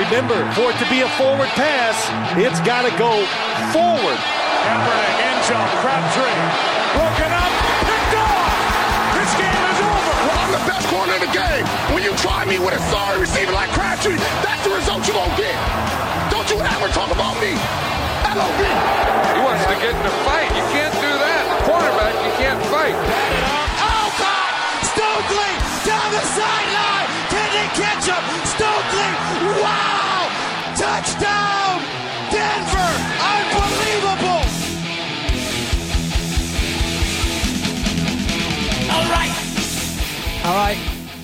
[0.00, 1.92] Remember, for it to be a forward pass,
[2.40, 3.20] it's got to go
[3.68, 4.16] forward.
[4.16, 6.40] Kaepernick, end zone, Crabtree,
[6.96, 7.52] broken up,
[7.84, 8.48] picked off.
[9.12, 10.12] This game is over.
[10.24, 11.68] Well, I'm the best corner in the game.
[11.92, 15.36] When you try me with a sorry receiver like Crabtree, that's the result you gonna
[15.36, 15.52] get.
[16.32, 17.52] Don't you ever talk about me.
[18.24, 18.60] LOB.
[19.36, 20.48] He wants to get in a fight.
[20.56, 21.44] You can't do that.
[21.68, 22.96] Quarterback, you can't fight.
[23.84, 24.52] Oh, God!
[24.80, 25.52] Stokley
[25.84, 26.99] down the sideline!
[27.60, 28.24] They catch him?
[28.46, 29.10] Stokley!
[29.60, 30.28] Wow!
[30.80, 31.82] Touchdown!
[32.32, 32.90] Denver!
[33.36, 34.44] Unbelievable!
[38.90, 39.34] All right!
[40.46, 40.78] All right.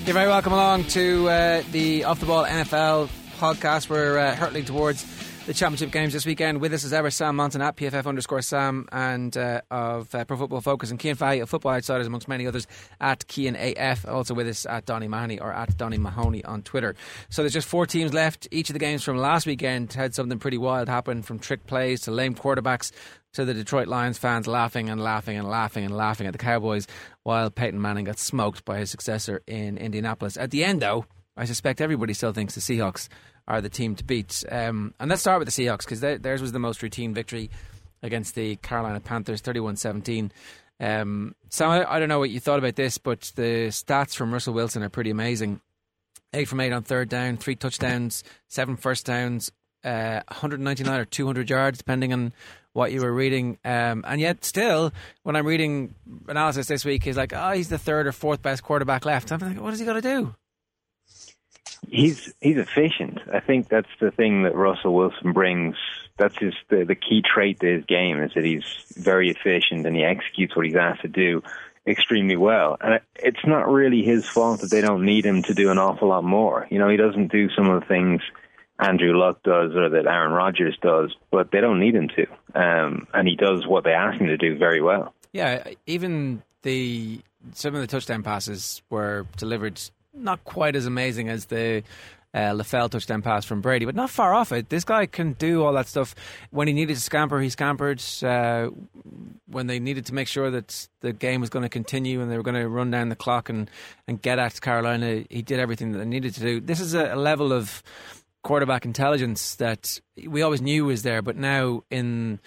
[0.05, 3.09] You're very welcome along to uh, the Off the Ball NFL
[3.39, 3.89] podcast.
[3.89, 5.05] We're uh, hurtling towards
[5.47, 6.59] the championship games this weekend.
[6.59, 10.35] With us as ever, Sam Monson at PFF underscore Sam and uh, of uh, Pro
[10.35, 12.67] Football Focus and Cian Fahey of Football Outsiders, amongst many others,
[12.99, 14.05] at Cian AF.
[14.05, 16.95] Also with us at Donny Mahoney or at Donny Mahoney on Twitter.
[17.29, 18.49] So there's just four teams left.
[18.51, 22.01] Each of the games from last weekend had something pretty wild happen from trick plays
[22.01, 22.91] to lame quarterbacks
[23.31, 26.87] to the Detroit Lions fans laughing and laughing and laughing and laughing at the Cowboys
[27.23, 30.35] while Peyton Manning got smoked by his successor in Indianapolis.
[30.35, 31.05] At the end, though,
[31.37, 33.07] I suspect everybody still thinks the Seahawks
[33.47, 34.43] are the team to beat.
[34.51, 37.49] Um, and let's start with the Seahawks because theirs was the most routine victory
[38.03, 40.31] against the Carolina Panthers, 31 17.
[40.79, 44.53] Um, Sam, I, don't know what you thought about this, but the stats from Russell
[44.53, 45.61] Wilson are pretty amazing.
[46.33, 49.51] Eight from eight on third down, three touchdowns, seven first downs,
[49.83, 52.33] uh, 199 or 200 yards, depending on
[52.73, 53.57] what you were reading.
[53.65, 54.91] Um, and yet, still,
[55.23, 55.95] when I'm reading
[56.27, 59.31] analysis this week, he's like, oh, he's the third or fourth best quarterback left.
[59.31, 60.35] I'm like, what is he going to do?
[61.87, 63.19] He's he's efficient.
[63.31, 65.75] I think that's the thing that Russell Wilson brings.
[66.17, 68.63] That's his the, the key trait to his game is that he's
[68.95, 71.43] very efficient and he executes what he's asked to do
[71.87, 72.77] extremely well.
[72.81, 76.09] And it's not really his fault that they don't need him to do an awful
[76.09, 76.67] lot more.
[76.69, 78.21] You know, he doesn't do some of the things
[78.79, 82.27] Andrew Luck does or that Aaron Rodgers does, but they don't need him to.
[82.59, 85.13] Um, and he does what they ask him to do very well.
[85.31, 87.21] Yeah, even the
[87.53, 89.79] some of the touchdown passes were delivered
[90.13, 91.83] not quite as amazing as the
[92.33, 94.69] uh, LaFell touchdown pass from Brady, but not far off it.
[94.69, 96.13] This guy can do all that stuff.
[96.51, 98.03] When he needed to scamper, he scampered.
[98.21, 98.69] Uh,
[99.47, 102.37] when they needed to make sure that the game was going to continue and they
[102.37, 103.69] were going to run down the clock and,
[104.07, 106.59] and get at Carolina, he did everything that they needed to do.
[106.59, 107.81] This is a, a level of
[108.43, 112.39] quarterback intelligence that we always knew was there, but now in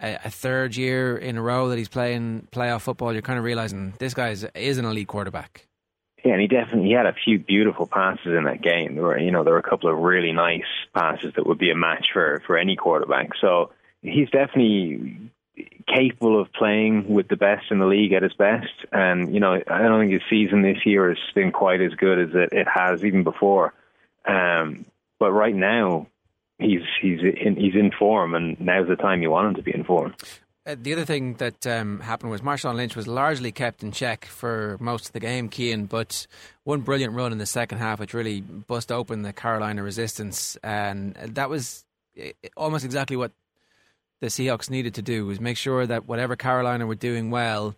[0.00, 3.44] a, a, third year in a row that he's playing playoff football, you're kind of
[3.44, 5.67] realizing this guy is, is an elite quarterback.
[6.24, 8.96] Yeah, and he definitely he had a few beautiful passes in that game.
[8.96, 10.64] There were, you know, there were a couple of really nice
[10.94, 13.30] passes that would be a match for for any quarterback.
[13.40, 13.70] So
[14.02, 15.30] he's definitely
[15.86, 18.72] capable of playing with the best in the league at his best.
[18.92, 22.18] And you know, I don't think his season this year has been quite as good
[22.18, 23.72] as it, it has even before.
[24.26, 24.84] Um,
[25.18, 26.08] but right now,
[26.58, 29.74] he's he's in, he's in form, and now's the time you want him to be
[29.74, 30.14] in form.
[30.68, 34.26] Uh, the other thing that um, happened was Marshawn Lynch was largely kept in check
[34.26, 36.26] for most of the game, Cian, but
[36.64, 41.14] one brilliant run in the second half, which really bust open the Carolina resistance, and
[41.14, 41.86] that was
[42.18, 43.32] eh, almost exactly what
[44.20, 47.74] the Seahawks needed to do was make sure that whatever Carolina were doing well,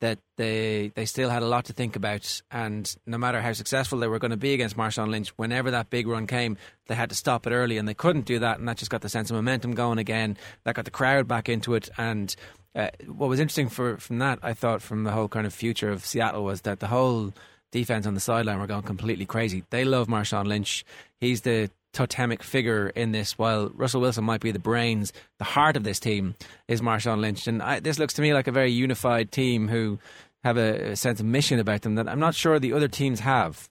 [0.00, 3.98] that they they still had a lot to think about, and no matter how successful
[3.98, 7.08] they were going to be against Marshawn Lynch, whenever that big run came, they had
[7.08, 9.30] to stop it early, and they couldn't do that, and that just got the sense
[9.30, 10.36] of momentum going again.
[10.64, 12.34] That got the crowd back into it, and
[12.74, 15.90] uh, what was interesting for from that, I thought, from the whole kind of future
[15.90, 17.32] of Seattle was that the whole
[17.72, 19.64] defense on the sideline were going completely crazy.
[19.70, 20.84] They love Marshawn Lynch.
[21.20, 23.38] He's the totemic figure in this.
[23.38, 26.34] While Russell Wilson might be the brains, the heart of this team
[26.66, 29.98] is Marshawn Lynch, and I, this looks to me like a very unified team who
[30.44, 33.20] have a, a, sense of mission about them that I'm not sure the other teams
[33.20, 33.68] have.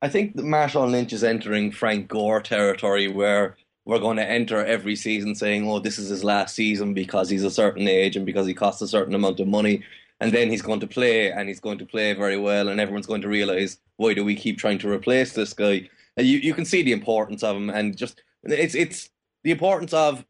[0.00, 4.64] I think that Marshawn Lynch is entering Frank Gore territory where we're going to enter
[4.64, 8.26] every season saying, "Oh, this is his last season because he's a certain age and
[8.26, 9.82] because he costs a certain amount of money."
[10.18, 13.06] And then he's going to play, and he's going to play very well, and everyone's
[13.06, 15.90] going to realize, why do we keep trying to replace this guy?
[16.16, 19.10] You you can see the importance of him, and just it's it's
[19.44, 20.24] the importance of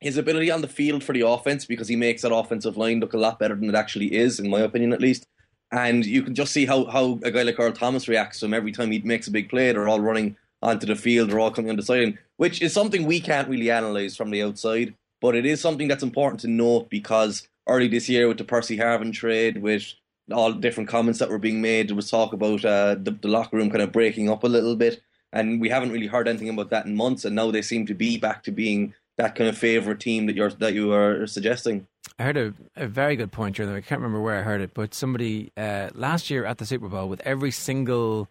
[0.00, 3.14] his ability on the field for the offense because he makes that offensive line look
[3.14, 5.26] a lot better than it actually is, in my opinion, at least.
[5.72, 8.54] And you can just see how, how a guy like Earl Thomas reacts to him
[8.54, 9.72] every time he makes a big play.
[9.72, 13.06] They're all running onto the field, they're all coming on the side, which is something
[13.06, 14.94] we can't really analyze from the outside.
[15.20, 18.76] But it is something that's important to note because early this year with the Percy
[18.76, 19.84] Harvin trade, with
[20.32, 23.56] all different comments that were being made, there was talk about uh, the, the locker
[23.56, 25.00] room kind of breaking up a little bit
[25.32, 27.24] and we haven't really heard anything about that in months.
[27.24, 30.36] And now they seem to be back to being that kind of favorite team that
[30.36, 31.86] you're that you are suggesting.
[32.18, 33.76] I heard a, a very good point here, though.
[33.76, 36.88] I can't remember where I heard it, but somebody uh, last year at the Super
[36.88, 38.28] Bowl, with every single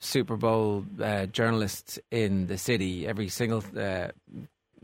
[0.00, 4.08] Super Bowl uh, journalists in the city, every single uh,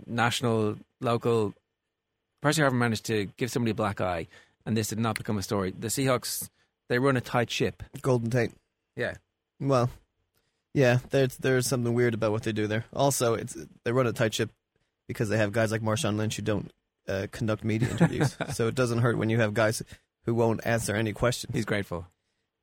[0.06, 1.54] national, local
[2.40, 4.26] person who ever managed to give somebody a black eye,
[4.64, 5.72] and this did not become a story.
[5.78, 6.48] The Seahawks,
[6.88, 7.82] they run a tight ship.
[8.00, 8.52] Golden Tate.
[8.96, 9.14] Yeah.
[9.60, 9.90] Well,
[10.74, 12.84] yeah, there's there's something weird about what they do there.
[12.92, 14.50] Also, it's they run a tight ship
[15.06, 16.72] because they have guys like Marshawn Lynch who don't
[17.08, 18.36] uh, conduct media interviews.
[18.52, 19.82] so it doesn't hurt when you have guys
[20.24, 21.54] who won't answer any questions.
[21.54, 22.06] He's grateful.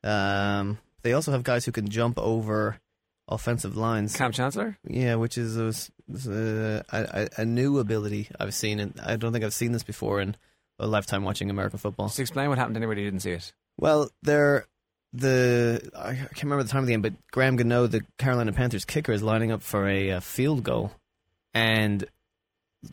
[0.04, 2.80] Um, they also have guys who can jump over
[3.28, 4.16] offensive lines.
[4.16, 4.78] Kam Chancellor?
[4.88, 9.54] Yeah, which is uh, a, a, new ability I've seen, and I don't think I've
[9.54, 10.36] seen this before in
[10.80, 12.08] a lifetime watching American football.
[12.08, 13.54] Just explain what happened to anybody who didn't see it.
[13.78, 14.66] Well, they're
[15.14, 18.86] the I can't remember the time of the game, but Graham Gano, the Carolina Panthers
[18.86, 20.92] kicker, is lining up for a, a field goal,
[21.54, 22.06] and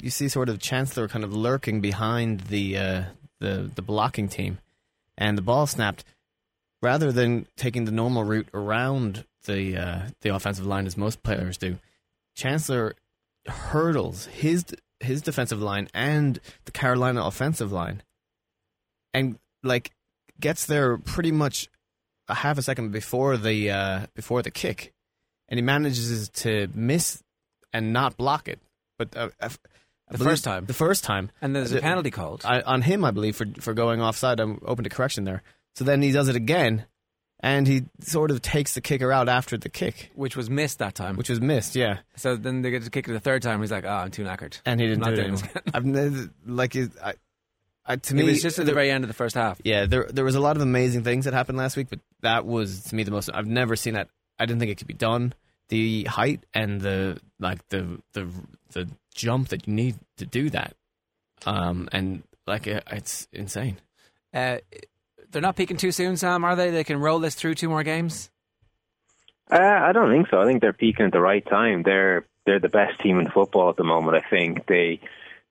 [0.01, 3.03] you see sort of Chancellor kind of lurking behind the uh,
[3.41, 4.59] the the blocking team,
[5.17, 6.05] and the ball snapped.
[6.83, 11.57] Rather than taking the normal route around the uh, the offensive line as most players
[11.57, 11.79] do,
[12.35, 12.95] Chancellor
[13.47, 14.65] hurdles his
[15.01, 18.03] his defensive line and the Carolina offensive line,
[19.13, 19.91] and like
[20.39, 21.69] gets there pretty much
[22.29, 24.93] a half a second before the uh, before the kick,
[25.49, 27.23] and he manages to miss
[27.73, 28.61] and not block it.
[28.99, 29.29] But uh,
[30.11, 33.11] the first time, the first time, and there's a penalty called I, on him, I
[33.11, 34.41] believe, for for going offside.
[34.41, 35.43] I'm open to correction there.
[35.75, 36.87] So then he does it again,
[37.41, 40.95] and he sort of takes the kicker out after the kick, which was missed that
[40.95, 41.17] time.
[41.17, 41.99] Which was missed, yeah.
[42.17, 43.61] So then they get to kick it the third time.
[43.61, 45.43] He's like, "Oh, I'm too knackered," and he didn't I'm do it.
[45.75, 47.15] I've never, like it, I,
[47.87, 49.61] I, to It me, was just at the very end of the first half.
[49.65, 52.45] Yeah, there there was a lot of amazing things that happened last week, but that
[52.45, 53.31] was to me the most.
[53.33, 54.09] I've never seen that.
[54.39, 55.35] I didn't think it could be done.
[55.69, 58.29] The height and the like the the
[58.73, 60.75] the jump that you need to do that,
[61.47, 63.79] um, and like it, it's insane.
[64.35, 64.59] Uh,
[65.31, 66.71] they're not peaking too soon, Sam, are they?
[66.71, 68.31] They can roll this through two more games.
[69.51, 70.41] Uh, I don't think so.
[70.41, 71.83] I think they're peaking at the right time.
[71.85, 74.17] They're they're the best team in football at the moment.
[74.17, 75.01] I think they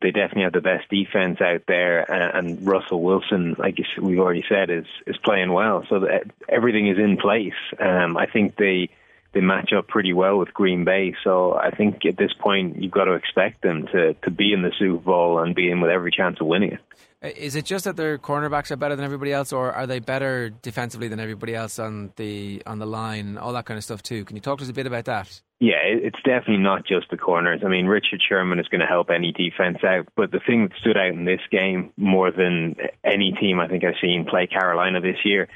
[0.06, 4.20] they definitely have the best defense out there, and, and Russell Wilson, like you we've
[4.20, 5.84] already said, is is playing well.
[5.90, 6.08] So
[6.48, 7.58] everything is in place.
[7.80, 8.90] Um, I think they
[9.34, 11.16] they match up pretty well with Green Bay.
[11.24, 14.62] So I think at this point you've got to expect them to to be in
[14.62, 16.80] the Super Bowl and be in with every chance of winning it.
[17.26, 20.50] Is it just that their cornerbacks are better than everybody else, or are they better
[20.50, 24.26] defensively than everybody else on the on the line, all that kind of stuff too?
[24.26, 25.42] Can you talk to us a bit about that?
[25.60, 27.62] Yeah, it's definitely not just the corners.
[27.66, 30.78] I mean, Richard Sherman is going to help any defense out, but the thing that
[30.80, 35.00] stood out in this game more than any team I think I've seen play Carolina
[35.00, 35.48] this year,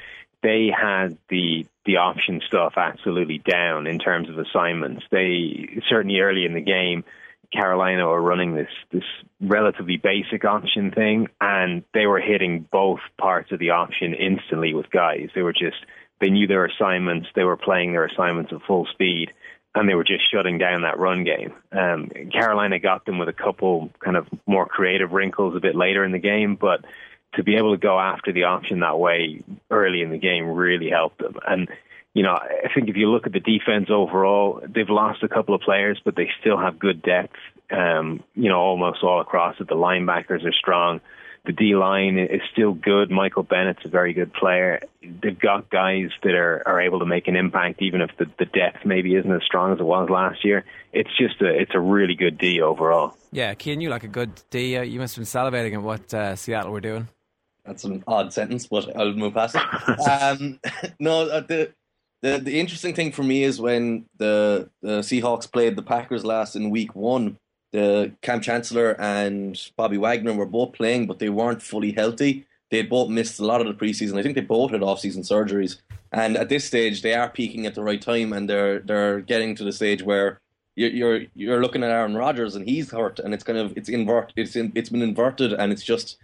[0.42, 5.04] they had the the option stuff absolutely down in terms of assignments.
[5.10, 7.04] They certainly early in the game,
[7.52, 9.04] Carolina were running this this
[9.40, 14.90] relatively basic option thing, and they were hitting both parts of the option instantly with
[14.90, 15.28] guys.
[15.34, 15.84] They were just
[16.20, 17.28] they knew their assignments.
[17.34, 19.32] They were playing their assignments at full speed,
[19.74, 21.52] and they were just shutting down that run game.
[21.72, 26.04] Um, Carolina got them with a couple kind of more creative wrinkles a bit later
[26.04, 26.84] in the game, but
[27.34, 30.90] to be able to go after the option that way early in the game really
[30.90, 31.36] helped them.
[31.46, 31.68] And
[32.14, 35.54] you know, I think if you look at the defense overall, they've lost a couple
[35.54, 37.36] of players, but they still have good depth.
[37.70, 39.68] Um, you know, almost all across it.
[39.68, 41.00] The linebackers are strong.
[41.46, 43.10] The D line is still good.
[43.10, 44.80] Michael Bennett's a very good player.
[45.02, 48.44] They've got guys that are, are able to make an impact, even if the, the
[48.44, 50.64] depth maybe isn't as strong as it was last year.
[50.92, 53.16] It's just a it's a really good D overall.
[53.32, 54.76] Yeah, Cian, you like a good D.
[54.76, 57.08] Uh, you must have been salivating at what uh, Seattle were doing.
[57.64, 60.00] That's an odd sentence, but I'll move past it.
[60.08, 60.58] um,
[60.98, 61.72] no, uh, the,
[62.22, 66.56] the the interesting thing for me is when the the Seahawks played the Packers last
[66.56, 67.38] in Week One.
[67.72, 72.46] The Kam Chancellor and Bobby Wagner were both playing, but they weren't fully healthy.
[72.70, 74.18] They had both missed a lot of the preseason.
[74.18, 75.76] I think they both had off-season surgeries,
[76.10, 79.54] and at this stage, they are peaking at the right time, and they're they're getting
[79.56, 80.40] to the stage where
[80.74, 83.88] you're you're, you're looking at Aaron Rodgers, and he's hurt, and it's kind of it's
[83.88, 86.16] invert it's in, it's been inverted, and it's just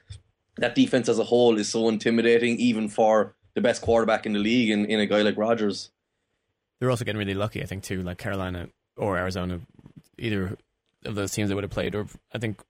[0.57, 4.39] that defense as a whole is so intimidating, even for the best quarterback in the
[4.39, 5.91] league, in, in a guy like Rodgers.
[6.79, 8.03] They're also getting really lucky, I think, too.
[8.03, 9.61] Like Carolina or Arizona,
[10.19, 10.57] either
[11.05, 12.63] of those teams that would have played, or I think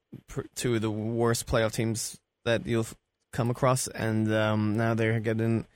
[0.54, 2.86] two of the worst playoff teams that you'll
[3.32, 5.66] come across, and um, now they're getting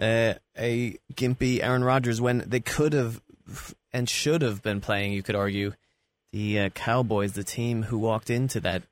[0.00, 3.22] uh, a gimpy Aaron Rodgers when they could have
[3.92, 5.12] and should have been playing.
[5.12, 5.74] You could argue
[6.32, 8.82] the uh, Cowboys, the team who walked into that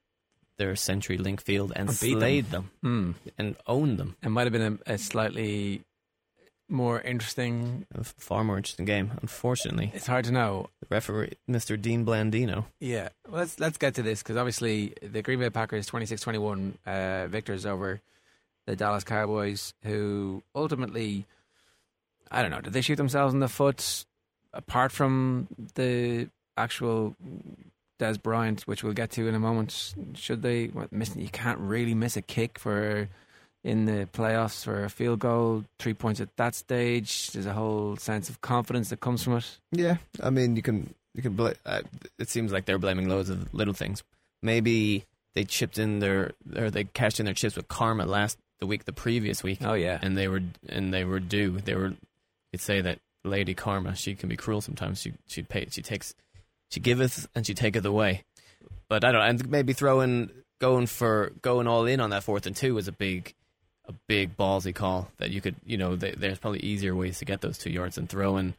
[0.56, 2.20] their CenturyLink field and And beat them.
[2.20, 3.10] slayed them, Hmm.
[3.38, 4.16] and owned them.
[4.22, 5.82] It might have been a, a slightly
[6.68, 7.86] more interesting.
[7.94, 9.12] A far more interesting game.
[9.20, 10.70] Unfortunately, It's hard to know.
[10.80, 11.80] the referee, Mr.
[11.80, 12.66] Dean Blandino.
[12.80, 17.26] Yeah, well, let's let's get to this because obviously the Green Bay Packers 26-21 uh,
[17.26, 18.00] victors over
[18.66, 21.26] the Dallas Cowboys, who ultimately,
[22.30, 24.06] I don't know, did they shoot themselves in the foot
[24.54, 27.14] apart from the actual
[28.04, 31.14] Dez Bryant, which we'll get to in a moment, should they what, miss?
[31.16, 33.08] You can't really miss a kick for
[33.62, 37.30] in the playoffs for a field goal, three points at that stage.
[37.32, 39.58] There's a whole sense of confidence that comes from it.
[39.72, 41.32] Yeah, I mean, you can you can.
[41.32, 41.82] Bl- uh,
[42.18, 44.02] it seems like they're blaming loads of little things.
[44.42, 48.66] Maybe they chipped in their or they cashed in their chips with karma last the
[48.66, 49.60] week, the previous week.
[49.64, 51.58] Oh yeah, and they were and they were due.
[51.58, 51.94] They were.
[52.52, 55.00] You'd say that Lady Karma, she can be cruel sometimes.
[55.00, 56.14] She she pay, she takes
[56.74, 58.24] she giveth and she taketh away.
[58.88, 62.46] But I don't know, and maybe throwing going for going all in on that fourth
[62.46, 63.32] and two was a big
[63.86, 67.24] a big ballsy call that you could you know th- there's probably easier ways to
[67.24, 68.54] get those two yards than throwing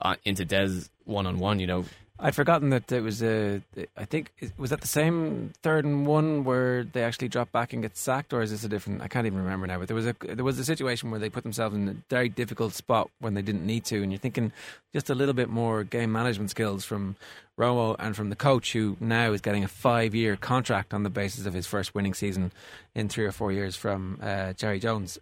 [0.00, 1.60] uh, into Dez one on one.
[1.60, 1.84] You know,
[2.20, 3.62] I'd forgotten that it was a.
[3.96, 7.80] I think was that the same third and one where they actually drop back and
[7.80, 9.02] get sacked, or is this a different?
[9.02, 9.78] I can't even remember now.
[9.78, 12.28] But there was a there was a situation where they put themselves in a very
[12.28, 14.50] difficult spot when they didn't need to, and you're thinking
[14.92, 17.14] just a little bit more game management skills from
[17.56, 21.10] Romo and from the coach, who now is getting a five year contract on the
[21.10, 22.50] basis of his first winning season
[22.96, 25.20] in three or four years from uh, Jerry Jones.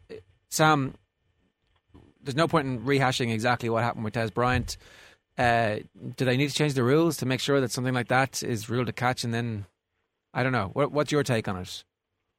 [0.48, 0.94] Sam,
[2.22, 4.78] there's no point in rehashing exactly what happened with Dez Bryant.
[5.38, 5.76] Uh,
[6.16, 8.68] do they need to change the rules to make sure that something like that is
[8.68, 9.24] ruled a catch?
[9.24, 9.66] And then,
[10.32, 10.70] I don't know.
[10.72, 11.84] What, what's your take on it?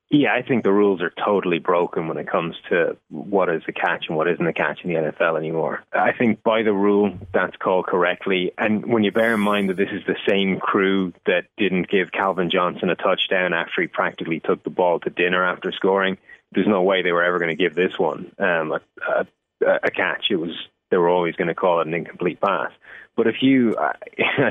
[0.10, 3.74] Yeah, I think the rules are totally broken when it comes to what is a
[3.74, 5.84] catch and what isn't a catch in the NFL anymore.
[5.92, 8.54] I think by the rule, that's called correctly.
[8.58, 12.13] And when you bear in mind that this is the same crew that didn't give
[12.13, 16.18] Calvin Johnson a touchdown after he practically took the ball to dinner after scoring,
[16.54, 19.92] there's no way they were ever going to give this one um, a, a, a
[19.92, 20.27] catch.
[20.30, 20.56] It was
[20.89, 22.72] they were always going to call it an incomplete pass.
[23.15, 23.94] But if you, I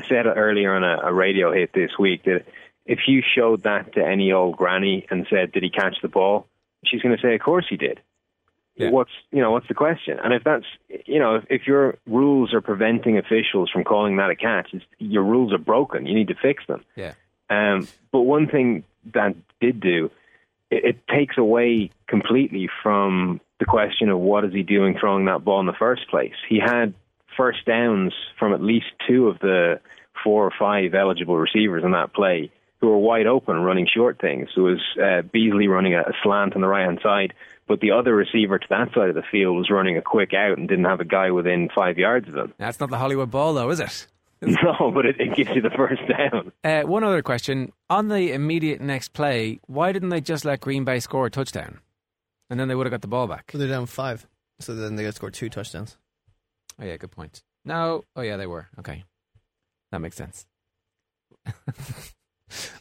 [0.09, 2.45] said earlier on a, a radio hit this week that
[2.85, 6.47] if you showed that to any old granny and said, "Did he catch the ball?"
[6.85, 8.01] she's going to say, "Of course he did."
[8.77, 8.91] Yeah.
[8.91, 10.19] What's you know what's the question?
[10.23, 10.67] And if that's
[11.07, 15.25] you know if, if your rules are preventing officials from calling that a catch, your
[15.25, 16.07] rules are broken.
[16.07, 16.85] You need to fix them.
[16.95, 17.15] Yeah.
[17.49, 20.11] Um, but one thing that did do,
[20.71, 25.45] it, it takes away completely from the question of what is he doing throwing that
[25.45, 26.35] ball in the first place.
[26.49, 26.95] He had
[27.37, 29.81] first downs from at least two of the
[30.25, 34.49] four or five eligible receivers in that play who were wide open running short things.
[34.57, 37.33] It was uh, Beasley running a, slant on the right hand side,
[37.67, 40.59] but the other receiver to that side of the field was running a quick out
[40.59, 42.55] and didn't have a guy within five yards of him.
[42.59, 44.07] That's not the Hollywood ball, though, is it?
[44.43, 46.53] no, but it, it, gives you the first down.
[46.63, 47.73] Uh, one other question.
[47.89, 51.81] On the immediate next play, why didn't they just let Green Bay score a touchdown?
[52.49, 53.51] And then they would have got the ball back.
[53.53, 54.27] Well, they're down five.
[54.61, 55.97] So then they got to score two touchdowns.
[56.81, 57.43] Oh, yeah, good point.
[57.65, 58.05] No.
[58.15, 58.69] Oh, yeah, they were.
[58.79, 59.05] Okay.
[59.93, 60.47] That makes sense.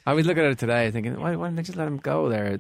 [0.06, 2.30] I was looking at it today thinking, why, why didn't they just let him go
[2.30, 2.60] there?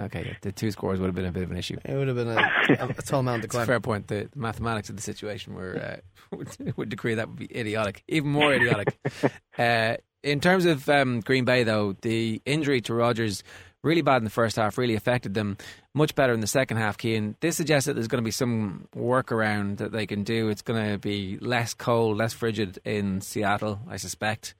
[0.00, 1.76] Okay, the two scores would have been a bit of an issue.
[1.84, 3.66] It would have been a, a tall mountain to climb.
[3.66, 4.08] fair point.
[4.08, 5.96] The, the, mathematics of the situation were uh,
[6.36, 8.98] would, would, decree that would be idiotic, even more idiotic.
[9.58, 13.44] uh, in terms of um, Green Bay, though, the injury to Rodgers
[13.84, 15.56] really bad in the first half, really affected them.
[15.92, 17.36] Much better in the second half, Cian.
[17.40, 20.48] This suggests that there's going to be some workaround that they can do.
[20.48, 24.54] It's going to be less cold, less frigid in Seattle, I suspect.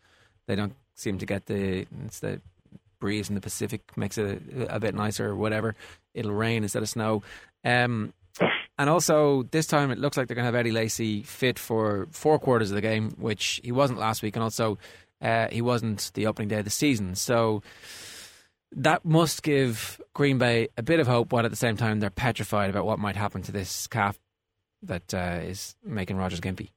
[0.46, 2.40] They don't seem to get the it's the
[3.00, 5.74] breeze in the Pacific makes it a, a bit nicer or whatever.
[6.14, 7.22] It'll rain instead of snow.
[7.64, 8.12] Um,
[8.78, 12.08] and also, this time it looks like they're going to have Eddie Lacy fit for
[12.10, 14.78] four quarters of the game, which he wasn't last week, and also
[15.22, 17.14] uh, he wasn't the opening day of the season.
[17.14, 17.62] So
[18.76, 22.10] that must give Green Bay a bit of hope, while at the same time they're
[22.10, 24.18] petrified about what might happen to this calf
[24.82, 26.70] that uh, is making Rodgers gimpy.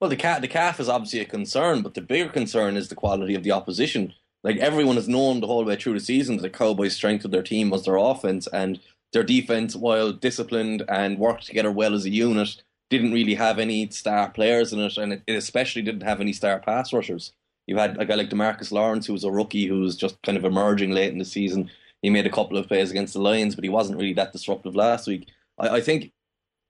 [0.00, 2.94] Well, the calf, the calf is obviously a concern, but the bigger concern is the
[2.94, 4.12] quality of the opposition.
[4.42, 7.30] Like everyone has known the whole way through the season, that the Cowboys' strength of
[7.30, 8.80] their team was their offense, and
[9.12, 13.88] their defense, while disciplined and worked together well as a unit, didn't really have any
[13.88, 17.32] star players in it, and it, it especially didn't have any star pass rushers.
[17.66, 20.36] You had a guy like DeMarcus Lawrence, who was a rookie who was just kind
[20.36, 21.70] of emerging late in the season.
[22.02, 24.76] He made a couple of plays against the Lions, but he wasn't really that disruptive
[24.76, 25.28] last week.
[25.58, 26.12] I, I think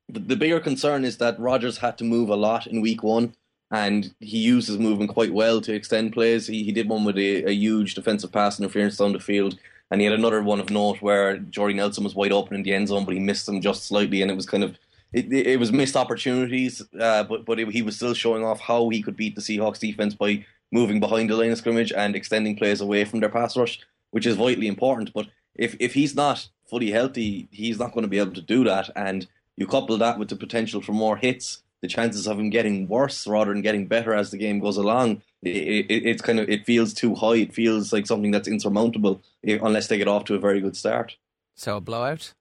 [0.09, 3.35] the, the bigger concern is that Rodgers had to move a lot in week one,
[3.71, 6.47] and he used his movement quite well to extend plays.
[6.47, 9.59] He, he did one with a, a huge defensive pass interference down the field,
[9.91, 12.75] and he had another one of note where Jordy Nelson was wide open in the
[12.75, 14.79] end zone, but he missed him just slightly, and it was kind of
[15.13, 18.89] it, it was missed opportunities, uh, but but it, he was still showing off how
[18.89, 20.45] he could beat the Seahawks defense by
[20.75, 24.27] moving behind the line of scrimmage and extending plays away from their pass rush, which
[24.27, 25.13] is vitally important.
[25.15, 28.65] But if if he's not fully healthy, he's not going to be able to do
[28.65, 28.91] that.
[28.97, 29.27] And
[29.57, 33.27] you couple that with the potential for more hits, the chances of him getting worse
[33.27, 36.67] rather than getting better as the game goes along, it, it, it's kind of it
[36.67, 37.37] feels too high.
[37.37, 41.17] It feels like something that's insurmountable unless they get off to a very good start.
[41.55, 42.33] So a blowout.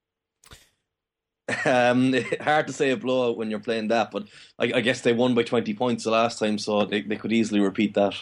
[1.65, 5.13] Um, hard to say a blowout when you're playing that, but I, I guess they
[5.13, 8.15] won by 20 points the last time, so they, they could easily repeat that.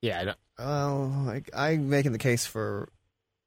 [0.00, 2.88] Yeah, I don't, well, like, I'm making the case for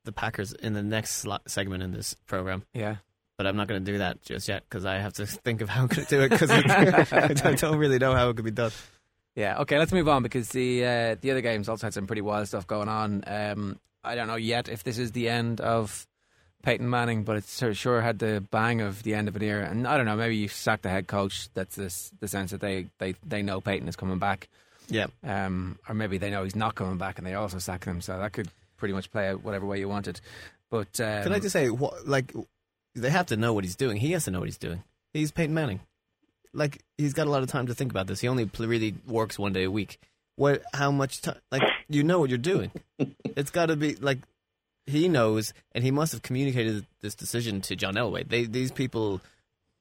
[0.03, 2.63] the Packers in the next sli- segment in this program.
[2.74, 2.98] Yeah.
[3.38, 5.70] But I'm not going to do that just yet because I have to think of
[5.70, 8.51] how I'm going to do it because I don't really know how it could be
[8.51, 8.72] done.
[9.36, 12.22] Yeah, okay, let's move on because the uh, the other games also had some pretty
[12.22, 13.24] wild stuff going on.
[13.27, 16.08] Um, I don't know yet if this is the end of
[16.65, 19.69] Peyton Manning, but it sure had the bang of the end of an era.
[19.69, 21.48] And I don't know, maybe you sacked the head coach.
[21.53, 24.50] That's this, the sense that they, they, they know Peyton is coming back.
[24.89, 25.07] Yeah.
[25.24, 28.01] Um, or maybe they know he's not coming back and they also sack him.
[28.01, 30.19] So that could pretty much play out whatever way you wanted.
[30.72, 32.34] But um, Can I just say, what, like,
[32.95, 33.98] they have to know what he's doing.
[33.98, 34.84] He has to know what he's doing.
[35.13, 35.81] He's Peyton Manning.
[36.51, 38.22] Like, he's got a lot of time to think about this.
[38.22, 40.00] He only really works one day a week.
[40.36, 40.63] What?
[40.74, 41.38] How much time?
[41.51, 42.72] Like, you know what you're doing.
[43.24, 44.17] it's got to be like
[44.87, 48.27] he knows, and he must have communicated this decision to John Elway.
[48.27, 49.21] They these people,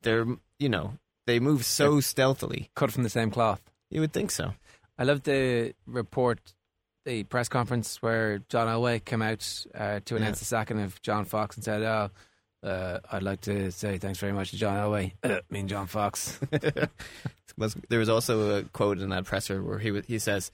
[0.03, 0.27] they're
[0.59, 0.95] you know
[1.27, 2.71] they move so stealthily.
[2.75, 3.63] cut from the same cloth.
[3.91, 4.55] You would think so.
[4.99, 6.55] I love the report,
[7.05, 10.41] the press conference where John Elway came out uh, to announce Yeah.
[10.41, 12.11] the sacking of John Fox and said, "Oh,
[12.63, 15.87] uh, I'd like to say thanks very much to John Elway, uh, me and John
[15.87, 16.39] Fox."
[17.89, 20.51] There was also a quote in that presser where he he says,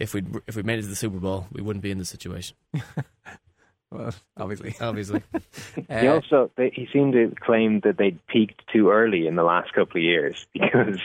[0.00, 2.08] "If we if we made it to the Super Bowl, we wouldn't be in this
[2.08, 2.56] situation."
[3.92, 5.22] well, obviously, Obviously,
[5.88, 9.42] He Uh, also they, he seemed to claim that they'd peaked too early in the
[9.42, 10.98] last couple of years because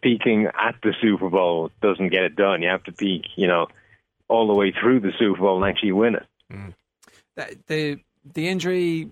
[0.00, 2.62] peaking at the Super Bowl doesn't get it done.
[2.62, 3.66] You have to peak, you know,
[4.28, 6.26] all the way through the Super Bowl and actually win it.
[7.36, 7.98] the the,
[8.34, 9.10] the injury,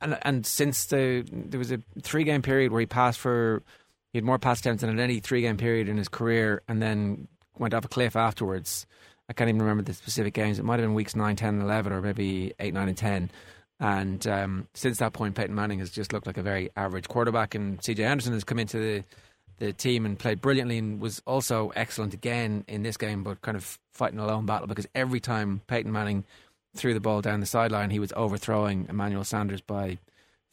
[0.00, 3.62] and and since the there was a three game period where he passed for
[4.12, 6.82] he had more pass attempts than at any three game period in his career, and
[6.82, 7.28] then
[7.58, 8.86] went off a cliff afterwards.
[9.28, 10.58] I can't even remember the specific games.
[10.58, 13.30] It might have been weeks 9, 10, and 11, or maybe 8, 9, and 10.
[13.78, 17.54] And um, since that point, Peyton Manning has just looked like a very average quarterback.
[17.54, 19.04] And CJ Anderson has come into the,
[19.58, 23.56] the team and played brilliantly and was also excellent again in this game, but kind
[23.56, 26.24] of fighting a lone battle because every time Peyton Manning
[26.74, 29.98] threw the ball down the sideline, he was overthrowing Emmanuel Sanders by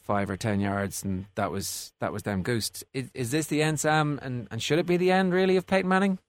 [0.08, 2.84] five or ten yards, and that was that was them goosed.
[2.94, 4.20] Is, is this the end, Sam?
[4.22, 6.20] And and should it be the end really of Peyton Manning?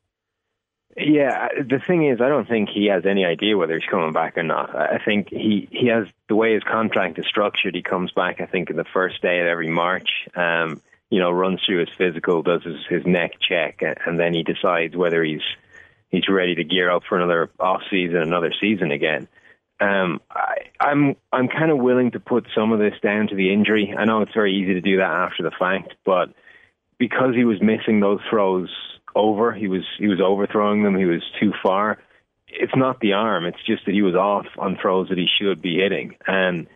[0.99, 4.37] Yeah, the thing is, I don't think he has any idea whether he's coming back
[4.37, 4.75] or not.
[4.75, 7.75] I think he he has the way his contract is structured.
[7.75, 10.09] He comes back, I think, in the first day of every March.
[10.35, 10.81] Um,
[11.11, 14.43] you know, runs through his physical, does his, his neck check, and, and then he
[14.43, 15.43] decides whether he's
[16.11, 19.29] he's ready to gear up for another off season, another season again.
[19.81, 23.53] Um, I, I'm I'm kind of willing to put some of this down to the
[23.53, 23.95] injury.
[23.97, 26.31] I know it's very easy to do that after the fact, but
[26.99, 28.69] because he was missing those throws
[29.15, 30.97] over, he was he was overthrowing them.
[30.97, 31.99] He was too far.
[32.49, 33.45] It's not the arm.
[33.45, 36.17] It's just that he was off on throws that he should be hitting.
[36.27, 36.67] And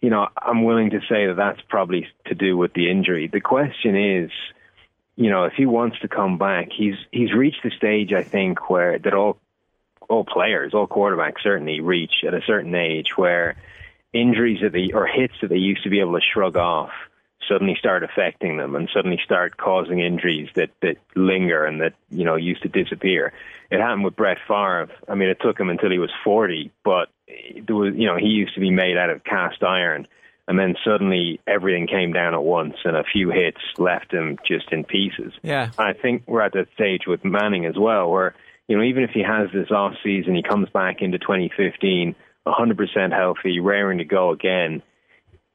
[0.00, 3.28] you know, I'm willing to say that that's probably to do with the injury.
[3.32, 4.30] The question is,
[5.16, 8.68] you know, if he wants to come back, he's he's reached the stage I think
[8.68, 9.38] where that all
[10.08, 13.56] all players, all quarterbacks certainly reach at a certain age where
[14.12, 16.90] injuries that they or hits that they used to be able to shrug off
[17.48, 22.24] suddenly start affecting them and suddenly start causing injuries that that linger and that you
[22.24, 23.32] know used to disappear.
[23.70, 24.88] It happened with Brett Favre.
[25.08, 28.26] I mean, it took him until he was 40, but there was you know he
[28.26, 30.06] used to be made out of cast iron,
[30.48, 34.72] and then suddenly everything came down at once, and a few hits left him just
[34.72, 35.32] in pieces.
[35.42, 35.70] Yeah.
[35.78, 38.34] I think we're at that stage with Manning as well, where
[38.68, 42.14] you know even if he has this off season, he comes back into 2015
[42.46, 44.82] 100% healthy, raring to go again.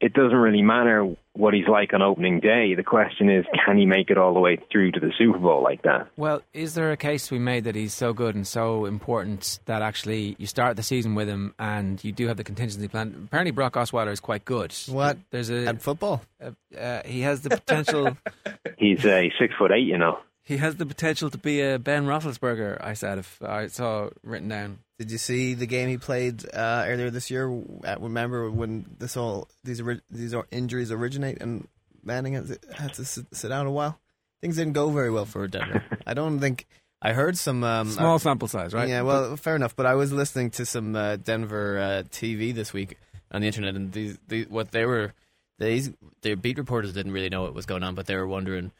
[0.04, 2.74] It doesn't really matter what he's like on opening day.
[2.76, 5.62] The question is, can he make it all the way through to the Super Bowl
[5.64, 6.08] like that?
[6.18, 9.82] Well, is there a case we made that he's so good and so important that
[9.84, 13.26] actually you start the season with him and you do have the contingency plan?
[13.28, 14.74] Apparently, Brock Osweiler is quite good.
[14.88, 15.20] What?
[15.30, 16.24] There's a at football.
[16.44, 18.18] uh, uh, he has the potential.
[18.80, 20.18] He's uh, he's six foot eight, you know.
[20.44, 22.84] he has the potential to be a Ben Roethlisberger.
[22.84, 24.80] I said if I saw written down.
[25.02, 27.52] Did you see the game he played uh, earlier this year?
[27.52, 31.68] Uh, Remember when this all these these injuries originate and
[32.04, 34.00] Manning had to, had to sit, sit out a while?
[34.42, 35.84] Things didn't go very well for Denver.
[36.06, 36.68] I don't think
[37.02, 38.88] I heard some um, Small sample size, right?
[38.88, 39.76] Yeah, well, fair enough.
[39.76, 42.96] But I was listening to some uh, Denver uh, TV this week
[43.32, 45.16] on the internet, and these, these what they were
[45.58, 45.90] these
[46.22, 48.72] their beat reporters didn't really know what was going on, but they were wondering,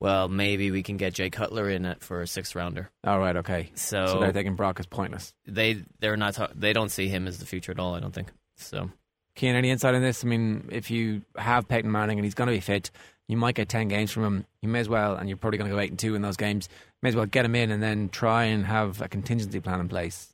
[0.00, 2.90] well, maybe we can get Jay Cutler in it for a sixth rounder.
[3.04, 3.36] All right.
[3.36, 3.70] Okay.
[3.74, 5.34] So, So they're thinking Brock is pointless.
[5.46, 7.94] they they're not ta- they don't see him as the future at all.
[7.94, 8.90] I don't think so.
[9.36, 10.24] Cian, any insight on this?
[10.24, 12.90] I mean, if you have Peyton Manning and he's going to be fit,
[13.26, 14.46] you might get 10 games from him.
[14.62, 16.36] You may as well, and you're probably going to go 8 and 2 in those
[16.36, 16.68] games,
[17.02, 19.88] may as well get him in and then try and have a contingency plan in
[19.88, 20.33] place.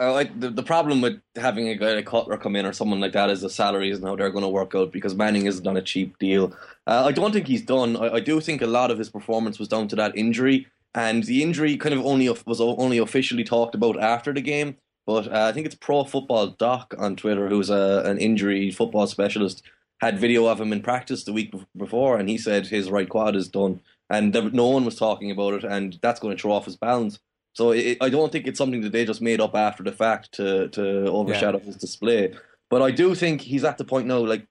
[0.00, 3.00] Uh, I, the, the problem with having a guy like Cutler come in or someone
[3.00, 5.66] like that is the salaries and how they're going to work out because Manning isn't
[5.66, 6.54] on a cheap deal.
[6.86, 7.96] Uh, I don't think he's done.
[7.96, 11.24] I, I do think a lot of his performance was down to that injury, and
[11.24, 14.76] the injury kind of only was only officially talked about after the game.
[15.06, 19.06] But uh, I think it's Pro Football Doc on Twitter, who's a, an injury football
[19.06, 19.62] specialist,
[20.00, 23.36] had video of him in practice the week before, and he said his right quad
[23.36, 26.52] is done, and there, no one was talking about it, and that's going to throw
[26.52, 27.18] off his balance.
[27.54, 30.32] So it, I don't think it's something that they just made up after the fact
[30.32, 31.64] to to overshadow yeah.
[31.64, 32.34] his display.
[32.70, 34.46] But I do think he's at the point now, like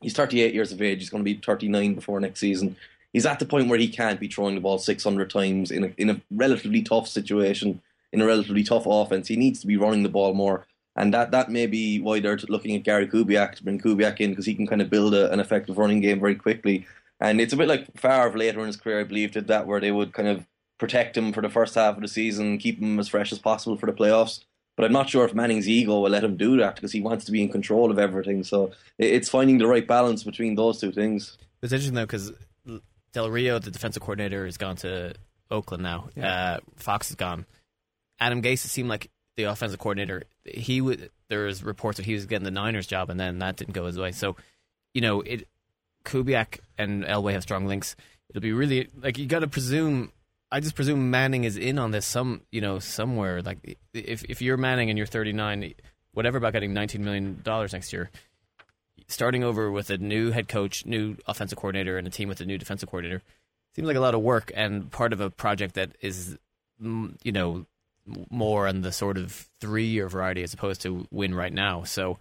[0.00, 0.98] he's 38 years of age.
[0.98, 2.76] He's going to be 39 before next season.
[3.12, 5.92] He's at the point where he can't be throwing the ball 600 times in a,
[5.96, 7.80] in a relatively tough situation,
[8.12, 9.28] in a relatively tough offense.
[9.28, 10.66] He needs to be running the ball more.
[10.96, 14.30] And that, that may be why they're looking at Gary Kubiak to bring Kubiak in
[14.30, 16.86] because he can kind of build a, an effective running game very quickly.
[17.20, 19.80] And it's a bit like Favre later in his career, I believe, did that where
[19.80, 20.46] they would kind of
[20.80, 23.76] protect him for the first half of the season, keep him as fresh as possible
[23.76, 24.40] for the playoffs.
[24.76, 27.26] But I'm not sure if Manning's ego will let him do that because he wants
[27.26, 28.42] to be in control of everything.
[28.44, 31.36] So it's finding the right balance between those two things.
[31.60, 32.32] It's interesting though because
[33.12, 35.12] Del Rio, the defensive coordinator, has gone to
[35.50, 36.08] Oakland now.
[36.16, 36.32] Yeah.
[36.32, 37.44] Uh, Fox is gone.
[38.18, 40.24] Adam Gase seemed like the offensive coordinator.
[40.44, 41.10] He would.
[41.28, 43.86] There was reports that he was getting the Niners job, and then that didn't go
[43.86, 44.12] his way.
[44.12, 44.36] So,
[44.94, 45.46] you know, it
[46.04, 47.96] Kubiak and Elway have strong links.
[48.30, 50.12] It'll be really like you got to presume
[50.52, 53.42] I just presume Manning is in on this some you know somewhere.
[53.42, 55.74] Like if if you're Manning and you're 39,
[56.12, 58.10] whatever about getting 19 million dollars next year,
[59.06, 62.46] starting over with a new head coach, new offensive coordinator, and a team with a
[62.46, 63.22] new defensive coordinator
[63.74, 66.36] seems like a lot of work and part of a project that is
[66.82, 67.64] mm, you know
[68.28, 71.84] more on the sort of three year variety as opposed to win right now.
[71.84, 72.18] So.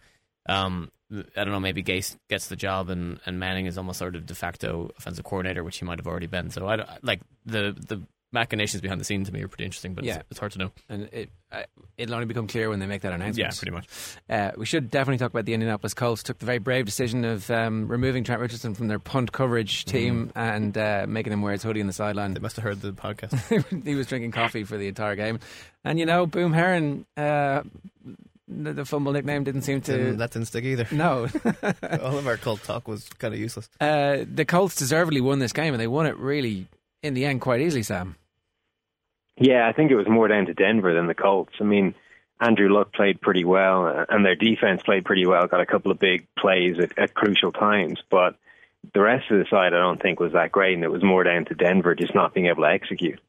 [0.48, 1.60] Um, I don't know.
[1.60, 5.26] Maybe Gase gets the job, and, and Manning is almost sort of de facto offensive
[5.26, 6.52] coordinator, which he might have already been.
[6.52, 10.04] So I like the the machinations behind the scenes to me are pretty interesting, but
[10.04, 10.18] yeah.
[10.18, 10.72] it's, it's hard to know.
[10.88, 11.64] And it uh,
[11.98, 13.38] it'll only become clear when they make that announcement.
[13.38, 13.88] Yeah, pretty much.
[14.30, 16.22] Uh, we should definitely talk about the Indianapolis Colts.
[16.22, 19.98] Took the very brave decision of um, removing Trent Richardson from their punt coverage mm-hmm.
[19.98, 20.32] team mm.
[20.36, 22.34] and uh, making him wear his hoodie on the sideline.
[22.34, 23.84] They must have heard the podcast.
[23.84, 25.40] he was drinking coffee for the entire game,
[25.84, 27.06] and you know, Boom Herron.
[27.18, 27.64] Uh,
[28.50, 29.92] the, the, fumble nickname didn't seem to.
[29.92, 30.88] Didn't, that didn't stick either.
[30.92, 31.28] No.
[32.02, 33.70] All of our cult talk was kind of useless.
[33.80, 36.68] Uh, the Colts deservedly won this game, and they won it really,
[37.04, 38.16] in the end, quite easily, Sam.
[39.38, 41.54] Yeah, I think it was more down to Denver than the Colts.
[41.62, 41.96] I mean,
[42.42, 45.48] Andrew Luck played pretty well, uh, and their defense played pretty well.
[45.48, 48.36] Got a couple of big plays at, at crucial times, but
[48.94, 51.24] the rest of the side I don't think was that great, and it was more
[51.24, 53.20] down to Denver just not being able to execute.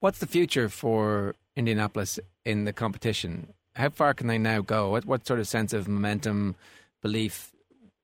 [0.00, 3.52] What's the future for Indianapolis in the competition?
[3.76, 4.90] How far can they now go?
[4.90, 6.56] What what sort of sense of momentum,
[7.00, 7.52] belief,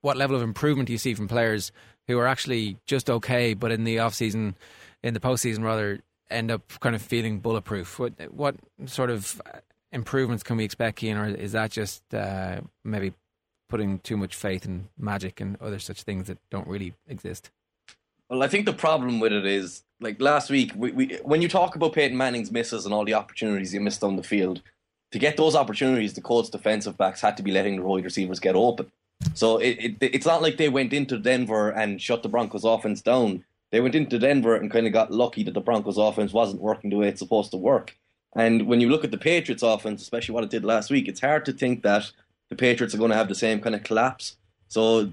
[0.01, 1.73] what level of improvement do you see from players
[2.09, 4.57] who are actually just okay, but in the off season
[5.03, 7.99] in the postseason rather end up kind of feeling bulletproof.
[7.99, 9.41] What what sort of
[9.93, 13.13] improvements can we expect, Ian, or is that just uh, maybe
[13.69, 17.51] putting too much faith in magic and other such things that don't really exist?
[18.29, 21.49] Well, I think the problem with it is like last week, we, we, when you
[21.49, 24.63] talk about Peyton Manning's misses and all the opportunities he missed on the field,
[25.13, 28.41] to get those opportunities, the Colts defensive backs had to be letting the wide receivers
[28.41, 28.93] get open.
[29.35, 33.01] So it, it, it's not like they went into Denver and shut the Broncos offense
[33.03, 33.45] down.
[33.71, 36.91] They went into Denver and kind of got lucky that the Broncos offense wasn't working
[36.91, 37.97] the way it's supposed to work.
[38.35, 41.21] And when you look at the Patriots offense, especially what it did last week, it's
[41.21, 42.11] hard to think that
[42.51, 44.37] the Patriots are going to have the same kind of collapse.
[44.69, 45.11] So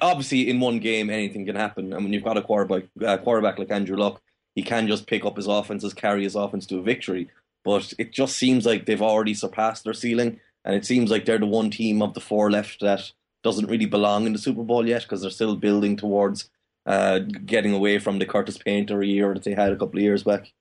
[0.00, 1.92] obviously, in one game, anything can happen.
[1.92, 4.22] And when you've got a quarterback, uh, quarterback like Andrew Luck,
[4.54, 7.28] he can just pick up his offenses, carry his offense to a victory.
[7.62, 11.38] But it just seems like they've already surpassed their ceiling, and it seems like they're
[11.38, 14.86] the one team of the four left that doesn't really belong in the Super Bowl
[14.86, 16.50] yet because they're still building towards
[16.86, 20.24] uh, getting away from the Curtis Painter year that they had a couple of years
[20.24, 20.52] back.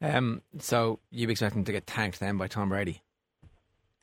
[0.00, 3.02] Um, so you expect them to get tanked then by Tom Brady?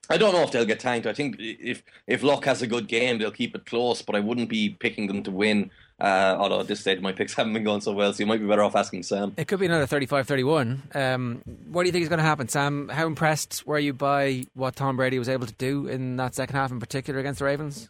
[0.10, 1.08] I don't know if they'll get tanked.
[1.08, 4.02] I think if if Luck has a good game, they'll keep it close.
[4.02, 5.72] But I wouldn't be picking them to win.
[6.00, 8.40] Uh, although at this stage my picks haven't been going so well, so you might
[8.40, 9.34] be better off asking Sam.
[9.38, 10.96] It could be another 35-31.
[10.96, 12.90] Um, what do you think is going to happen, Sam?
[12.90, 16.56] How impressed were you by what Tom Brady was able to do in that second
[16.56, 17.90] half, in particular against the Ravens?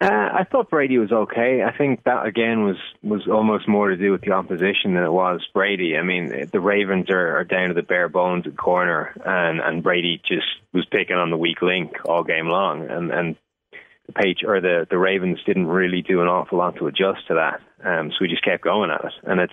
[0.00, 1.62] Uh, I thought Brady was okay.
[1.62, 5.12] I think that again was was almost more to do with the opposition than it
[5.12, 5.98] was Brady.
[5.98, 9.82] I mean, the Ravens are, are down to the bare bones at corner, and and
[9.82, 13.36] Brady just was picking on the weak link all game long, and and
[14.12, 17.34] the page or the the Ravens didn't really do an awful lot to adjust to
[17.34, 17.60] that.
[17.84, 19.52] Um, so we just kept going at it, and it's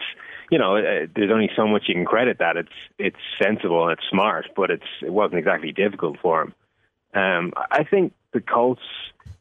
[0.50, 2.58] you know uh, there's only so much you can credit that.
[2.58, 6.54] It's it's sensible and it's smart, but it's it wasn't exactly difficult for him.
[7.14, 8.82] Um, I think the Colts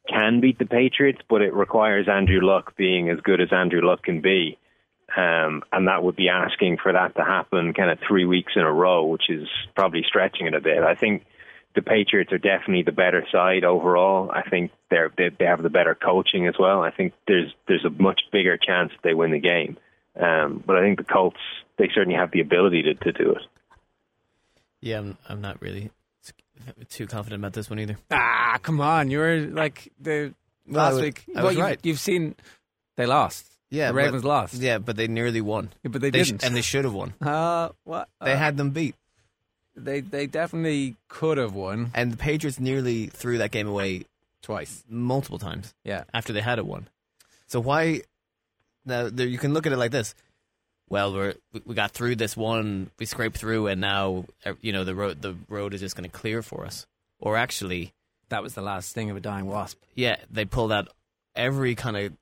[0.09, 4.03] can beat the Patriots, but it requires Andrew Luck being as good as Andrew Luck
[4.03, 4.59] can be.
[5.17, 8.63] Um, and that would be asking for that to happen kind of three weeks in
[8.63, 10.83] a row, which is probably stretching it a bit.
[10.83, 11.25] I think
[11.77, 14.31] the Patriots are definitely the better side overall.
[14.33, 16.83] I think they're they, they have the better coaching as well.
[16.83, 19.77] I think there's there's a much bigger chance that they win the game.
[20.21, 21.37] Um, but I think the Colts
[21.79, 23.43] they certainly have the ability to, to do it.
[24.81, 25.91] Yeah, I'm, I'm not really
[26.89, 27.97] too confident about this one either.
[28.11, 29.11] Ah, come on!
[29.11, 30.35] You were like the
[30.67, 31.25] Well, I last was- week.
[31.29, 31.79] I well, was you, right.
[31.83, 32.35] You've seen
[32.97, 33.53] they lost.
[33.71, 34.55] Yeah, the but- Ravens lost.
[34.55, 35.71] Yeah, but they nearly won.
[35.83, 36.45] Yeah, but they sh- didn't.
[36.45, 37.15] and they should have won.
[37.21, 38.09] Uh, what?
[38.23, 38.95] They Uh, had them beat,
[39.77, 44.05] They they definitely could have won and the Patriots nearly threw that game away
[44.43, 44.85] twice.
[44.89, 46.05] multiple times Yeah.
[46.15, 46.89] after they had it won.
[47.47, 48.03] So why?
[48.85, 50.15] Now there, you can look at it like this.
[50.89, 54.73] Well, we're we- we got through this one, we scraped through, and now uh, you
[54.73, 56.87] know the road the road is just going to clear for us.
[57.19, 57.93] Or actually,
[58.29, 60.89] That was the last sting of a dying wasp, yeah, they pulled out
[61.35, 62.13] every kind of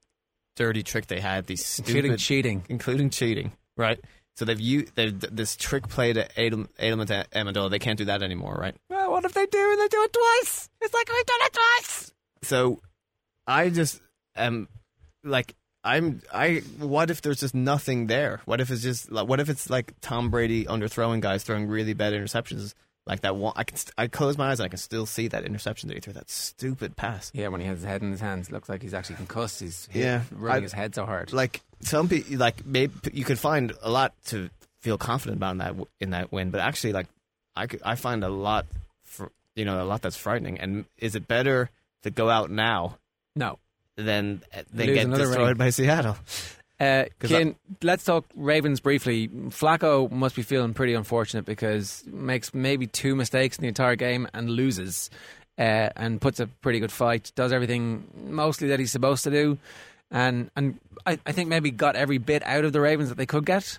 [0.57, 1.47] dirty trick they had.
[1.47, 2.65] These stupid, including cheating.
[2.69, 4.01] including cheating, right?
[4.37, 7.71] So they've used they've, this trick play to Adel, Edelman to Amendola.
[7.71, 8.75] They can't do that anymore, right?
[8.91, 10.69] Well, what if they do and they do it twice?
[10.81, 12.13] It's like we've done it twice.
[12.43, 12.81] So
[13.47, 14.01] I just
[14.37, 14.69] am
[15.23, 18.41] like I'm I what if there's just nothing there?
[18.45, 21.93] What if it's just like what if it's like Tom Brady underthrowing guys throwing really
[21.95, 22.75] bad interceptions
[23.07, 25.29] like that one I can st- I close my eyes and I can still see
[25.29, 27.31] that interception that he threw that stupid pass.
[27.35, 29.61] Yeah, when he has his head in his hands, looks like he's actually concussed.
[29.61, 31.33] He's hit- Yeah, running I- his head so hard.
[31.33, 35.59] Like some people like maybe you could find a lot to feel confident about in
[35.59, 37.07] that in that win, but actually like
[37.57, 38.67] I could, I find a lot
[39.03, 41.71] for you know a lot that's frightening and is it better
[42.03, 42.99] to go out now
[43.37, 43.59] no.
[43.97, 44.43] than
[44.73, 45.57] than Lose get destroyed ring.
[45.57, 46.17] by Seattle?
[46.81, 49.29] Uh, Cian, let's talk Ravens briefly.
[49.29, 54.27] Flacco must be feeling pretty unfortunate because makes maybe two mistakes in the entire game
[54.35, 55.09] and loses,
[55.57, 57.31] uh, and puts a pretty good fight.
[57.37, 59.57] Does everything mostly that he's supposed to do,
[60.11, 63.27] and and I, I think maybe got every bit out of the Ravens that they
[63.27, 63.79] could get.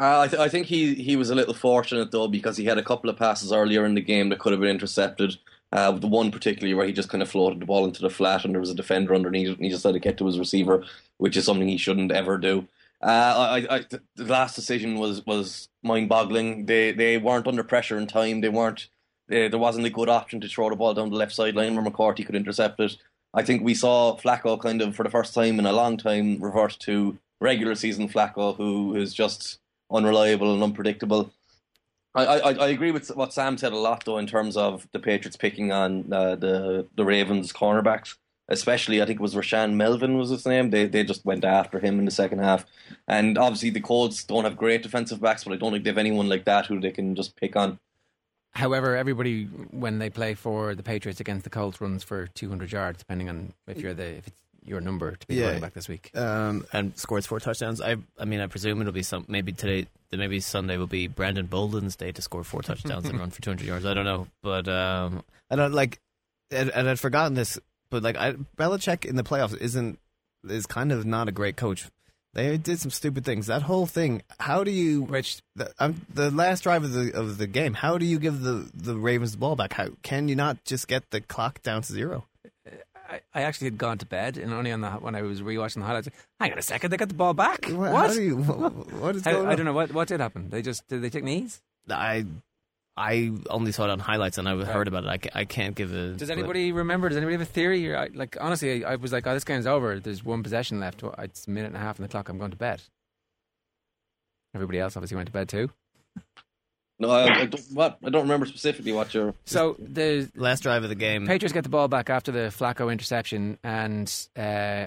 [0.00, 2.78] Uh, I, th- I think he, he was a little fortunate though because he had
[2.78, 5.36] a couple of passes earlier in the game that could have been intercepted.
[5.72, 8.44] Uh, the one particularly where he just kind of floated the ball into the flat
[8.44, 10.84] and there was a defender underneath and he just had to get to his receiver,
[11.18, 12.66] which is something he shouldn't ever do.
[13.02, 13.84] Uh, I, I,
[14.16, 16.66] the last decision was was mind boggling.
[16.66, 18.40] They they weren't under pressure in time.
[18.40, 18.88] They weren't.
[19.28, 21.84] They, there wasn't a good option to throw the ball down the left sideline where
[21.84, 22.96] McCourty could intercept it.
[23.32, 26.42] I think we saw Flacco kind of for the first time in a long time
[26.42, 29.58] revert to regular season Flacco, who is just
[29.90, 31.32] unreliable and unpredictable.
[32.14, 34.98] I, I, I agree with what Sam said a lot though in terms of the
[34.98, 38.16] Patriots picking on uh, the the Ravens cornerbacks,
[38.48, 40.70] especially I think it was Rashaan Melvin was his name.
[40.70, 42.66] They they just went after him in the second half,
[43.06, 45.98] and obviously the Colts don't have great defensive backs, but I don't think they have
[45.98, 47.78] anyone like that who they can just pick on.
[48.52, 52.98] However, everybody when they play for the Patriots against the Colts runs for 200 yards,
[52.98, 55.46] depending on if you're the if it's your number to be Yeah.
[55.46, 56.10] running back this week.
[56.16, 57.80] um, and scores four touchdowns.
[57.80, 61.46] I I mean, I presume it'll be some maybe today, maybe Sunday will be Brandon
[61.46, 63.86] Bolden's day to score four touchdowns and run for 200 yards.
[63.86, 66.00] I don't know, but um, I don't like,
[66.50, 67.58] and, and I'd forgotten this,
[67.90, 69.98] but like, I, Belichick in the playoffs isn't
[70.48, 71.86] is kind of not a great coach.
[72.32, 73.48] They did some stupid things.
[73.48, 74.22] That whole thing.
[74.38, 75.02] How do you?
[75.02, 77.74] Which The, um, the last drive of the of the game.
[77.74, 79.72] How do you give the the Ravens the ball back?
[79.72, 82.26] How can you not just get the clock down to zero?
[83.10, 85.80] I, I actually had gone to bed and only on the when I was rewatching
[85.80, 86.08] the highlights.
[86.38, 87.66] Hang on a second, they got the ball back.
[87.66, 87.92] What?
[87.92, 88.14] What?
[88.16, 89.56] You, what is I, going I on?
[89.56, 90.50] don't know what what did happen.
[90.50, 91.60] They just did they take knees?
[91.88, 92.26] I
[92.96, 95.08] I only saw it on highlights and I heard about it.
[95.08, 96.12] I, ca- I can't give a.
[96.12, 97.08] Does anybody remember?
[97.08, 97.90] Does anybody have a theory?
[97.90, 99.98] Or I, like honestly, I, I was like, oh, this game's over.
[100.00, 101.02] There's one possession left.
[101.18, 102.28] It's a minute and a half on the clock.
[102.28, 102.82] I'm going to bed.
[104.54, 105.70] Everybody else obviously went to bed too.
[106.98, 107.64] No, I, I don't.
[107.72, 109.34] What I don't remember specifically what you're.
[109.46, 111.26] So the last drive of the game?
[111.26, 114.40] Patriots get the ball back after the Flacco interception, and uh,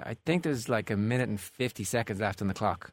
[0.05, 2.91] I think there's like a minute and fifty seconds left on the clock.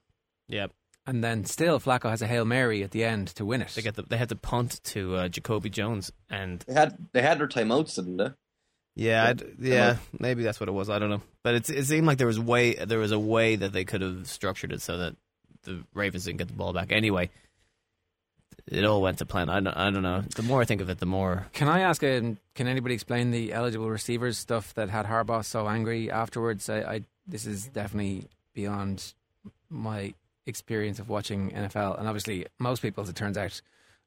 [0.48, 0.70] Yep.
[1.10, 3.72] And then still, Flacco has a hail mary at the end to win it.
[3.74, 7.20] They get the, they had to punt to uh, Jacoby Jones and They had they
[7.20, 8.28] had their timeouts, didn't they?
[8.94, 10.88] yeah I'd, yeah maybe that's what it was.
[10.88, 13.56] I don't know, but it's, it seemed like there was way there was a way
[13.56, 15.16] that they could have structured it so that
[15.64, 16.92] the Ravens didn't get the ball back.
[16.92, 17.30] Anyway,
[18.68, 19.48] it all went to plan.
[19.48, 20.22] I don't, I don't know.
[20.36, 22.04] The more I think of it, the more Can I ask?
[22.04, 26.68] Um, can anybody explain the eligible receivers stuff that had Harbaugh so angry afterwards?
[26.70, 29.14] I, I this is definitely beyond
[29.68, 30.14] my
[30.46, 33.60] experience of watching NFL, and obviously most people, as it turns out.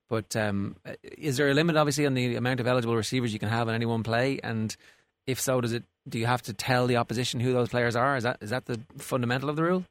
[0.10, 3.50] But um, is there a limit, obviously, on the amount of eligible receivers you can
[3.50, 4.40] have in any one play?
[4.44, 4.76] And
[5.26, 5.84] if so, does it?
[6.08, 8.18] Do you have to tell the opposition who those players are?
[8.18, 9.86] Is that is that the fundamental of the rule?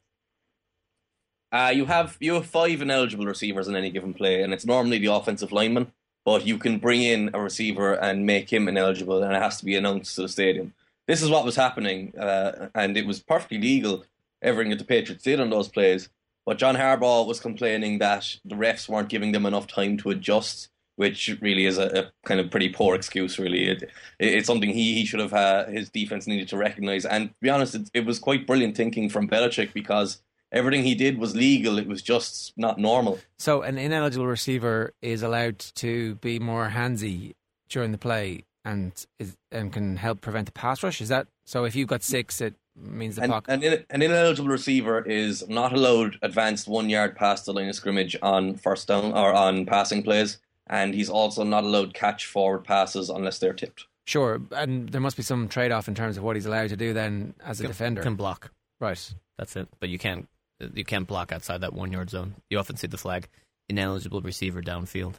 [1.51, 4.99] Uh, you have you have five ineligible receivers in any given play, and it's normally
[4.99, 5.93] the offensive lineman.
[6.25, 9.65] But you can bring in a receiver and make him ineligible, and it has to
[9.65, 10.73] be announced to the stadium.
[11.09, 14.05] This is what was happening, uh, and it was perfectly legal
[14.41, 16.09] everything that the Patriots did on those plays.
[16.45, 20.69] But John Harbaugh was complaining that the refs weren't giving them enough time to adjust,
[20.97, 23.39] which really is a, a kind of pretty poor excuse.
[23.39, 27.05] Really, it, it, it's something he, he should have uh, his defense needed to recognize.
[27.05, 30.95] And to be honest, it, it was quite brilliant thinking from Belichick because everything he
[30.95, 31.79] did was legal.
[31.79, 33.21] It was just not normal.
[33.39, 37.35] So an ineligible receiver is allowed to be more handsy
[37.69, 41.01] during the play and is, and can help prevent the pass rush.
[41.01, 41.65] Is that so?
[41.65, 43.53] If you've got six, it means the An, pocket.
[43.53, 47.75] an, in- an ineligible receiver is not allowed advanced one yard past the line of
[47.75, 52.65] scrimmage on first down or on passing plays, and he's also not allowed catch forward
[52.65, 53.87] passes unless they're tipped.
[54.07, 56.77] Sure, and there must be some trade off in terms of what he's allowed to
[56.77, 58.03] do then as a Can- defender.
[58.03, 58.51] Can block.
[58.81, 59.15] right.
[59.39, 59.69] That's it.
[59.81, 60.29] But you can't
[60.75, 62.35] you can't block outside that one yard zone.
[62.51, 63.29] You often see the flag
[63.69, 65.15] ineligible receiver downfield.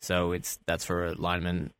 [0.00, 1.72] So it's that's for a lineman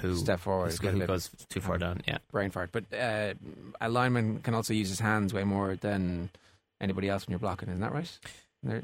[0.00, 2.02] who Step forward, who get a bit- goes too far down.
[2.06, 2.18] Yeah.
[2.30, 2.70] brain fart.
[2.72, 3.34] But uh,
[3.80, 6.30] a lineman can also use his hands way more than
[6.80, 7.68] anybody else when you're blocking.
[7.68, 8.18] Isn't that right?
[8.62, 8.82] There-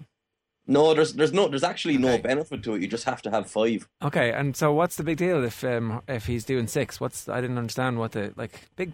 [0.66, 2.80] No, there's there's no there's actually no benefit to it.
[2.82, 3.86] You just have to have five.
[4.02, 6.98] Okay, and so what's the big deal if um, if he's doing six?
[7.00, 8.92] What's I didn't understand what the like big.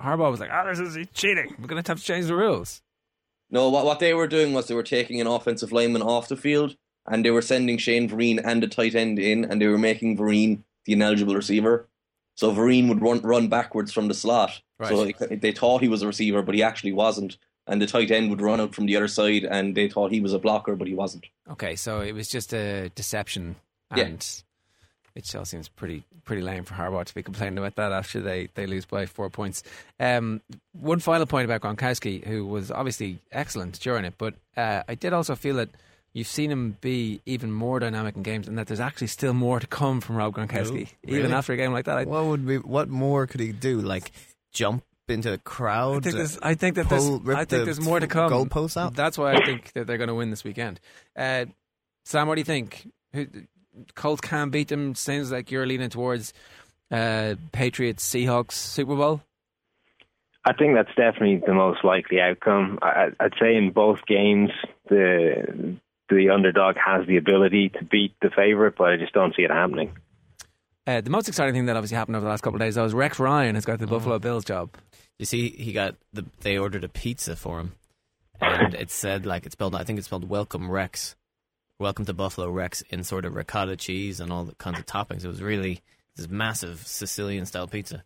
[0.00, 1.54] Harbaugh was like, "Ah, this is cheating.
[1.58, 2.82] We're going to have to change the rules."
[3.50, 6.36] No, what what they were doing was they were taking an offensive lineman off the
[6.36, 6.76] field
[7.06, 10.16] and they were sending Shane Vereen and the tight end in, and they were making
[10.16, 11.88] Vereen the ineligible receiver.
[12.34, 14.60] So Vereen would run run backwards from the slot.
[14.88, 15.40] So Right.
[15.40, 17.36] they thought he was a receiver, but he actually wasn't.
[17.68, 20.20] And the tight end would run out from the other side, and they thought he
[20.20, 21.26] was a blocker, but he wasn't.
[21.48, 23.54] Okay, so it was just a deception,
[23.94, 24.08] Yeah.
[25.14, 28.48] it still seems pretty pretty lame for Harbaugh to be complaining about that after they,
[28.54, 29.62] they lose by four points.
[30.00, 30.40] Um,
[30.72, 35.12] one final point about Gronkowski, who was obviously excellent during it, but uh, I did
[35.12, 35.68] also feel that
[36.12, 39.60] you've seen him be even more dynamic in games, and that there's actually still more
[39.60, 41.32] to come from Rob Gronkowski, even really?
[41.32, 41.98] after a game like that.
[41.98, 43.80] I, What would be what more could he do?
[43.80, 44.12] Like
[44.52, 46.04] jump into the I crowd?
[46.04, 48.30] think there's, I think that there's, pull- rip I think the there's more to come.
[48.32, 48.94] goalposts out?
[48.94, 50.80] That's why I think that they're going to win this weekend.
[51.16, 51.46] Uh,
[52.04, 52.90] Sam, what do you think?
[53.12, 53.26] Who,
[53.94, 54.94] Colts can beat them.
[54.94, 56.32] Seems like you're leaning towards
[56.90, 59.22] uh, Patriots Seahawks Super Bowl.
[60.44, 62.78] I think that's definitely the most likely outcome.
[62.82, 64.50] I, I'd say in both games,
[64.88, 65.76] the
[66.14, 69.50] the underdog has the ability to beat the favorite, but I just don't see it
[69.50, 69.96] happening.
[70.86, 72.84] Uh, the most exciting thing that obviously happened over the last couple of days though,
[72.84, 74.70] is Rex Ryan has got the Buffalo Bills job.
[75.18, 76.24] You see, he got the.
[76.40, 77.72] They ordered a pizza for him,
[78.40, 79.74] and it said like it's spelled.
[79.76, 81.14] I think it's spelled Welcome Rex,
[81.78, 85.24] Welcome to Buffalo Rex in sort of ricotta cheese and all the kinds of toppings.
[85.24, 85.82] It was really
[86.16, 88.02] this massive Sicilian style pizza.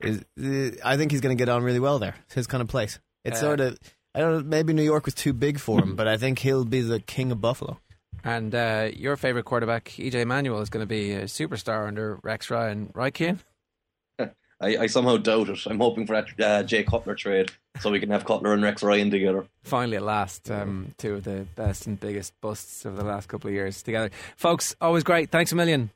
[0.00, 2.14] Is uh, I think he's going to get on really well there.
[2.26, 2.98] It's his kind of place.
[3.24, 3.78] It's Uh, sort of.
[4.14, 4.42] I don't know.
[4.42, 7.30] Maybe New York was too big for him, but I think he'll be the king
[7.30, 7.78] of Buffalo.
[8.24, 12.50] And uh, your favorite quarterback, EJ Manuel, is going to be a superstar under Rex
[12.50, 13.40] Ryan, right, Cian?
[14.18, 15.60] I, I somehow doubt it.
[15.66, 18.82] I'm hoping for that uh, Jay Cutler trade so we can have Cutler and Rex
[18.82, 19.46] Ryan together.
[19.62, 23.48] Finally, at last, um, two of the best and biggest busts of the last couple
[23.48, 24.10] of years together.
[24.36, 25.30] Folks, always great.
[25.30, 25.90] Thanks a million.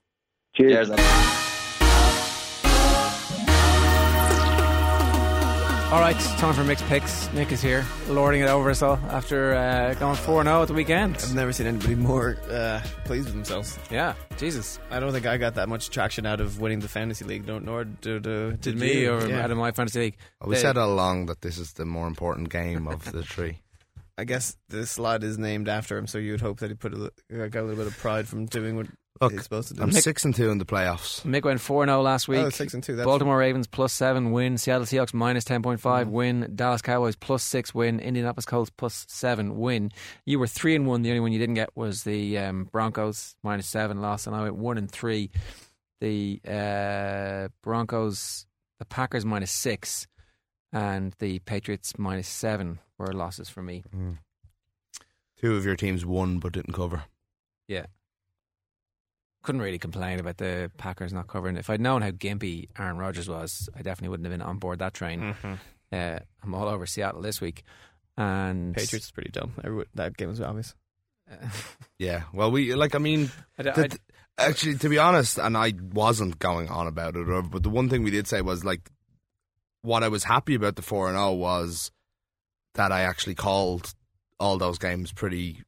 [0.55, 0.91] Cheers.
[0.91, 1.52] Cheers.
[5.93, 7.29] All right, time for Mick's picks.
[7.29, 10.73] Mick is here, lording it over us all after uh, going 4 0 at the
[10.73, 11.19] weekend.
[11.23, 13.79] I've never seen anybody more uh, pleased with themselves.
[13.91, 14.79] Yeah, Jesus.
[14.91, 17.47] I don't think I got that much traction out of winning the fantasy league.
[17.47, 19.13] Nor, nor did, uh, Did me you.
[19.13, 19.45] or Yeah.
[19.45, 20.17] out of my fantasy league.
[20.43, 23.59] We They- said all along that this is the more important game of the three.
[24.17, 27.11] I guess this slot is named after him, so you'd hope that he put a,
[27.49, 28.87] got a little bit of pride from doing what
[29.23, 29.83] Look, he's supposed to do.
[29.83, 31.23] I'm six and two in the playoffs.
[31.23, 32.41] Mick went 4 0 last week.
[32.41, 32.97] Oh, six and two.
[32.97, 34.59] That's Baltimore Ravens plus 7 win.
[34.59, 36.53] Seattle Seahawks minus 10.5 win.
[36.55, 38.01] Dallas Cowboys plus 6 win.
[38.01, 39.93] Indianapolis Colts plus 7 win.
[40.27, 41.03] You were 3 and 1.
[41.03, 44.27] The only one you didn't get was the um, Broncos minus 7 loss.
[44.27, 45.31] And I went 1 and 3.
[46.01, 48.47] The uh, Broncos,
[48.81, 50.09] the Packers minus 6,
[50.73, 53.85] and the Patriots minus 7 were losses for me.
[55.41, 57.05] Two of your teams won but didn't cover.
[57.69, 57.87] Yeah.
[59.43, 61.57] Couldn't really complain about the Packers not covering.
[61.57, 64.79] If I'd known how gimpy Aaron Rodgers was, I definitely wouldn't have been on board
[64.79, 65.35] that train.
[65.43, 65.59] Mhm.
[65.93, 67.65] Uh, I'm all over Seattle this week,
[68.17, 69.53] and Patriots is pretty dumb.
[69.65, 70.75] Everyone, that game was obvious.
[71.99, 72.23] Yeah.
[72.33, 72.95] Well, we like.
[72.95, 73.99] I mean, I, the-
[74.39, 77.71] I- actually, to be honest, and I wasn't going on about it, or- but the
[77.71, 78.91] one thing we did say was like,
[79.83, 81.91] what I was happy about the four and zero was
[82.75, 83.93] that I actually called
[84.41, 85.63] all those games pretty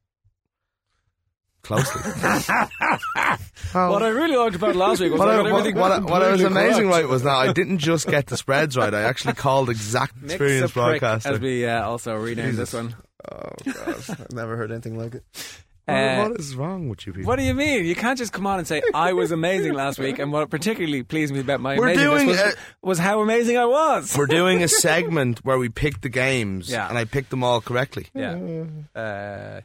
[1.65, 2.01] closely.
[3.73, 5.91] what I really liked about last week was What I I, got what, everything what
[5.91, 7.03] I- what I was amazing correct.
[7.03, 8.93] right was that I didn't just get the spreads right.
[8.93, 11.33] I actually called exact Mick's a experienced broadcaster.
[11.33, 12.95] as we uh, also renamed this one.
[13.31, 15.23] Oh god, I've never heard anything like it.
[15.87, 17.27] Uh, what is wrong with you people?
[17.27, 17.85] What do you mean?
[17.85, 21.03] You can't just come on and say I was amazing last week, and what particularly
[21.03, 24.17] pleased me about my We're doing was, a- was how amazing I was.
[24.17, 26.89] We're doing a segment where we pick the games, Yeah.
[26.89, 28.07] and I picked them all correctly.
[28.15, 28.63] Yeah.
[28.99, 29.61] Uh,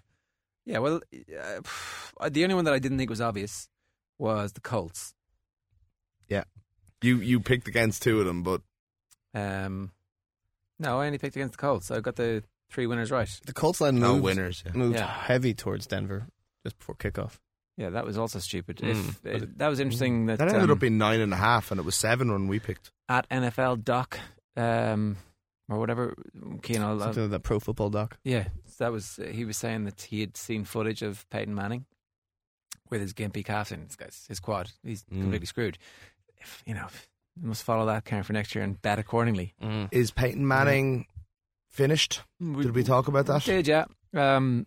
[0.67, 1.01] yeah, well,
[2.21, 3.69] uh, the only one that I didn't think was obvious
[4.19, 5.15] was the Colts.
[6.29, 6.45] Yeah,
[7.03, 8.63] you you picked against two of them, but
[9.35, 9.93] Um,
[10.79, 11.87] no, I only picked against the Colts.
[11.87, 13.29] So I got the three winners right.
[13.47, 14.63] The Colts line no moved, winners.
[14.67, 14.73] Yeah.
[14.75, 15.07] moved Yeah.
[15.07, 16.27] heavy towards Denver
[16.65, 17.39] just before kickoff.
[17.77, 18.77] Yeah, that was also stupid.
[18.79, 19.15] Mm.
[19.25, 21.71] If, uh, that was interesting that, That ended um, up being nine and a half,
[21.71, 22.91] and it was seven when we picked.
[23.09, 24.19] at NFL Doc
[24.57, 25.17] um,
[25.69, 26.15] or whatever.
[26.63, 28.19] Cian, I'll, I'll- Something like that pro football doc.
[28.23, 28.49] yeah,
[28.81, 29.19] that was.
[29.31, 31.87] He was saying that he had seen footage of Peyton Manning
[32.91, 34.73] with his gimpy calf in his, his quad.
[34.83, 35.21] He's Mm.
[35.23, 35.79] completely screwed.
[36.39, 36.87] If, you know,
[37.41, 39.55] you must follow that count for next year and bet accordingly.
[39.93, 41.07] Is Peyton Manning
[41.69, 42.23] finished?
[42.41, 43.45] Did we talk about that?
[43.45, 43.85] Did yeah.
[44.15, 44.67] Um,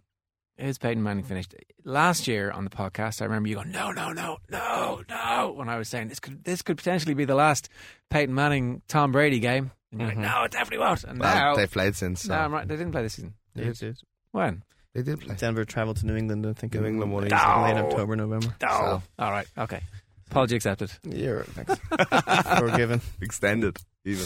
[0.58, 3.22] is Peyton Manning finished last year on the podcast?
[3.22, 5.54] I remember you going, no, no, no, no, no.
[5.58, 7.70] When I was saying this could this could potentially be the last
[8.10, 11.04] Peyton Manning Tom Brady game, and you're like, no, it definitely won't.
[11.04, 12.22] And Well, now, they've played since.
[12.22, 12.34] So.
[12.34, 12.68] no, I'm right.
[12.68, 13.34] They didn't play this season.
[13.56, 13.98] They did.
[14.32, 14.64] When?
[14.94, 15.36] They did play.
[15.36, 16.74] Denver traveled to New England, I think.
[16.74, 17.42] New in England won late easily.
[17.42, 18.56] October, November.
[18.68, 19.82] Oh, all right, okay.
[20.30, 20.92] Apology accepted.
[21.04, 22.60] Yeah, right, thanks.
[22.60, 23.02] Forgiven.
[23.22, 24.26] Extended, even.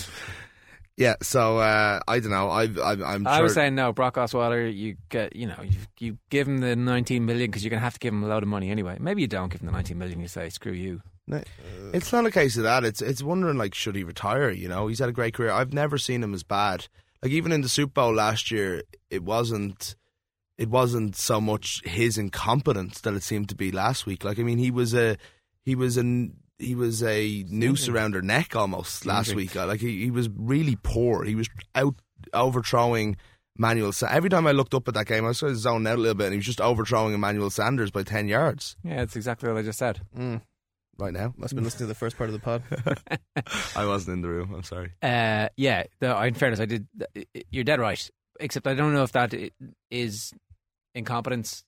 [0.97, 2.49] Yeah, so uh, I don't know.
[2.49, 3.43] I, I, I'm I sure.
[3.43, 4.73] was saying no, Brock Osweiler.
[4.73, 7.84] You get, you know, you, you give him the 19 million because you're going to
[7.84, 8.97] have to give him a load of money anyway.
[8.99, 10.19] Maybe you don't give him the 19 million.
[10.19, 11.01] You say screw you.
[11.28, 11.43] No,
[11.93, 12.84] It's not a case of that.
[12.86, 14.49] It's it's wondering like should he retire?
[14.49, 15.51] You know, he's had a great career.
[15.51, 16.88] I've never seen him as bad.
[17.22, 19.95] Like even in the Super Bowl last year, it wasn't
[20.57, 24.24] it wasn't so much his incompetence that it seemed to be last week.
[24.24, 25.18] Like I mean, he was a
[25.63, 29.53] he was a he was a noose around her neck almost last week.
[29.55, 31.24] Like he, he was really poor.
[31.24, 31.95] He was out
[32.34, 33.18] overthrowing
[33.57, 33.91] Manuel.
[33.91, 35.97] Sa- Every time I looked up at that game, I was sort of zoned out
[35.97, 38.76] a little bit, and he was just overthrowing Emmanuel Sanders by ten yards.
[38.84, 40.01] Yeah, it's exactly what I just said.
[40.18, 40.41] Mm.
[40.99, 42.63] Right now, Must have been listening to the first part of the pod.
[43.75, 44.53] I wasn't in the room.
[44.55, 44.93] I'm sorry.
[45.01, 46.87] Uh, yeah, though, in fairness, I did.
[47.51, 48.09] You're dead right.
[48.39, 49.33] Except I don't know if that
[49.91, 50.33] is
[50.95, 51.63] incompetence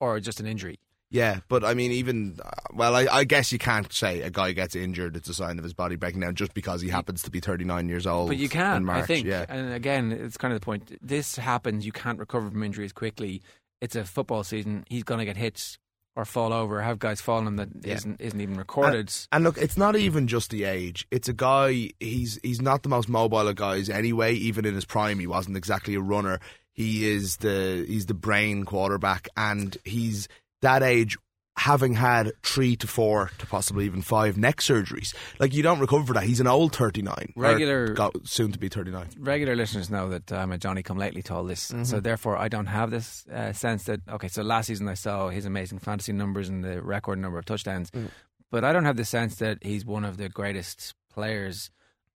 [0.00, 0.80] or just an injury.
[1.10, 4.50] Yeah, but I mean, even uh, well, I, I guess you can't say a guy
[4.50, 7.30] gets injured; it's a sign of his body breaking down just because he happens to
[7.30, 8.28] be 39 years old.
[8.28, 9.04] But you in can, March.
[9.04, 9.26] I think.
[9.26, 10.98] Yeah, And again, it's kind of the point.
[11.00, 11.86] This happens.
[11.86, 13.42] You can't recover from injuries quickly.
[13.80, 14.84] It's a football season.
[14.88, 15.78] He's going to get hit
[16.16, 17.94] or fall over, have guys fall on that yeah.
[18.04, 19.12] not isn't even recorded.
[19.30, 21.06] And look, it's not even just the age.
[21.10, 21.90] It's a guy.
[22.00, 24.34] He's he's not the most mobile of guys anyway.
[24.34, 26.40] Even in his prime, he wasn't exactly a runner.
[26.72, 30.26] He is the he's the brain quarterback, and he's
[30.62, 31.18] that age.
[31.58, 36.04] Having had three to four to possibly even five neck surgeries, like you don't recover
[36.04, 36.24] for that.
[36.24, 39.08] He's an old thirty nine, Regular- got, soon to be thirty nine.
[39.18, 41.84] regular listeners know that I'm a Johnny Come Lately to all this, Mm-hmm.
[41.84, 44.28] so therefore I don't have this uh, sense that okay.
[44.28, 47.90] So last season I saw his amazing fantasy numbers and the record number of touchdowns,
[47.90, 48.10] Mm.
[48.50, 51.70] but I don't have the sense that he's one of the greatest players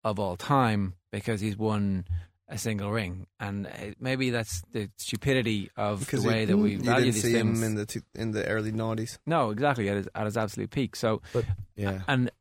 [0.04, 2.06] of all time because he's won
[2.50, 3.70] a single ring, and uh,
[4.00, 7.60] maybe that's the stupidity of the way that we you value didn't these see things.
[7.60, 9.20] him in the two, in the early noughties.
[9.26, 10.96] no, exactly at his, at his absolute peak.
[10.96, 11.46] So But
[11.76, 12.32] yeah, and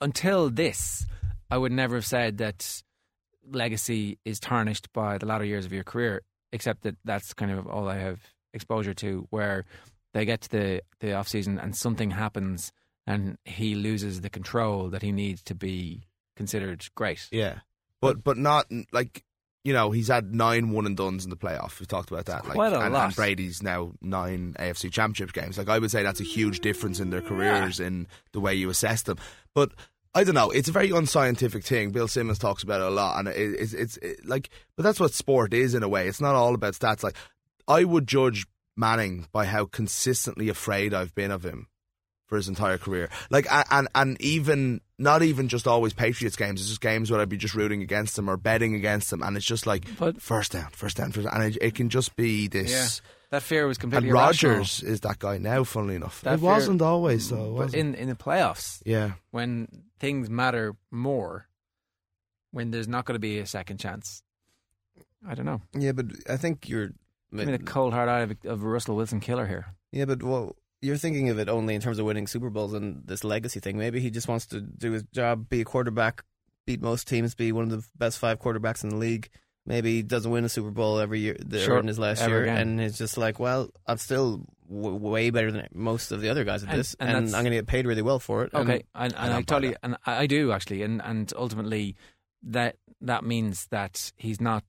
[0.00, 1.06] until this,
[1.50, 2.82] I would never have said that
[3.50, 6.22] legacy is tarnished by the latter years of your career,
[6.52, 8.20] except that that's kind of all I have
[8.52, 9.64] exposure to, where
[10.12, 12.72] they get to the, the off season and something happens
[13.06, 16.02] and he loses the control that he needs to be
[16.36, 17.26] considered great.
[17.30, 17.60] Yeah,
[18.00, 19.24] but but not like
[19.64, 21.78] you know he's had nine one and duns in the playoff.
[21.80, 22.44] We've talked about that.
[22.44, 23.06] Like, quite a and, lot.
[23.06, 25.58] and Brady's now nine AFC Championship games.
[25.58, 28.70] Like I would say that's a huge difference in their careers in the way you
[28.70, 29.18] assess them.
[29.54, 29.72] But
[30.14, 30.50] I don't know.
[30.50, 31.90] It's a very unscientific thing.
[31.90, 35.00] Bill Simmons talks about it a lot, and it, it's it's it, like, but that's
[35.00, 36.08] what sport is in a way.
[36.08, 37.02] It's not all about stats.
[37.02, 37.16] Like
[37.66, 38.46] I would judge
[38.76, 41.66] Manning by how consistently afraid I've been of him
[42.28, 43.08] for his entire career.
[43.30, 46.60] Like, and and even not even just always Patriots games.
[46.60, 49.36] It's just games where I'd be just rooting against them or betting against them, and
[49.36, 52.14] it's just like But- first down, first down, first down, and it, it can just
[52.16, 52.70] be this.
[52.70, 52.86] Yeah.
[53.30, 54.52] That fear was completely And irrational.
[54.56, 55.62] Rodgers is that guy now.
[55.64, 57.56] Funnily enough, That it fear- wasn't always so.
[57.58, 59.68] But in, in the playoffs, yeah, when
[60.00, 61.46] things matter more,
[62.52, 64.22] when there's not going to be a second chance,
[65.26, 65.60] I don't know.
[65.74, 66.90] Yeah, but I think you're.
[67.30, 69.66] I mean, a cold hard eye of, of Russell Wilson killer here.
[69.92, 73.02] Yeah, but well, you're thinking of it only in terms of winning Super Bowls and
[73.06, 73.76] this legacy thing.
[73.78, 76.22] Maybe he just wants to do his job, be a quarterback,
[76.66, 79.28] beat most teams, be one of the best five quarterbacks in the league.
[79.66, 82.42] Maybe he doesn't win a Super Bowl every year the, Sure, in his last year,
[82.44, 82.56] again.
[82.56, 86.44] and it's just like, well, I'm still w- way better than most of the other
[86.44, 88.52] guys at And- this, and and, I'm going to get paid really well for it.
[88.54, 91.96] and- Okay, and, and I I, totally, and I I do actually, and and ultimately,
[92.44, 94.64] that that means that he's not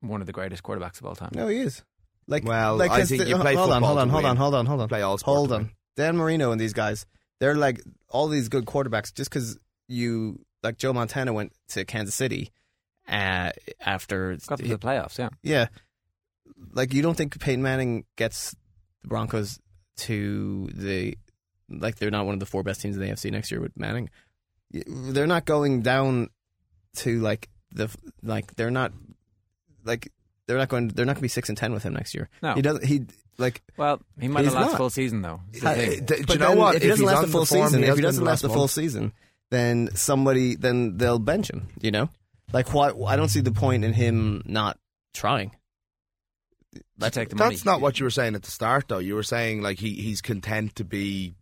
[0.00, 1.30] one of the greatest quarterbacks of all time.
[1.34, 1.82] no, he is.
[2.26, 4.12] Like, Well, like I 'cause think the- you play hold on, football hold on, to
[4.12, 4.88] hold on, hold on, hold on.
[4.88, 5.70] Play all Hold on.
[5.96, 7.04] Dan Marino and these guys,
[7.40, 9.12] they're like all these good quarterbacks.
[9.14, 9.58] Just because
[9.88, 12.50] you like Joe Montana went to Kansas City
[13.08, 13.50] uh,
[13.80, 15.28] after Got to the playoffs, yeah.
[15.42, 15.66] yeah,
[16.72, 18.54] like you don't think Peyton Manning gets
[19.02, 19.58] the Broncos
[19.98, 21.18] to the
[21.68, 23.76] like they're not one of the four best teams in the AFC next year with
[23.76, 24.08] Manning.
[24.70, 26.28] They're not going down
[26.96, 27.88] to like the
[28.22, 28.92] like they're not
[29.84, 30.10] like
[30.46, 32.28] they're not going they're not going to be six and ten with him next year.
[32.42, 32.54] No.
[32.54, 32.84] he doesn't.
[32.84, 33.06] He
[33.38, 34.78] like Well, he might He's not last not.
[34.78, 35.40] full season though.
[35.52, 36.04] is the uh, thing.
[36.04, 36.76] do you know what?
[36.76, 39.12] If he doesn't last the full season, if he doesn't last the full season,
[39.50, 41.68] then somebody then they'll bench him.
[41.80, 42.10] You know,
[42.52, 42.90] like why?
[43.06, 44.78] I don't see the point in him not
[45.14, 45.52] trying.
[47.00, 47.54] I take the money.
[47.54, 48.98] That's not what you were saying at the start, though.
[48.98, 51.34] You were saying like he he's content to be,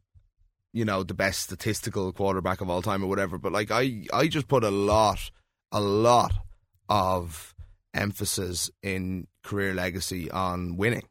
[0.73, 3.39] you know, the best statistical quarterback of all time or whatever.
[3.39, 5.31] But like I I just put a lot,
[5.71, 6.33] a lot
[6.89, 7.50] of
[7.95, 11.03] emphasis in career legacy on winning.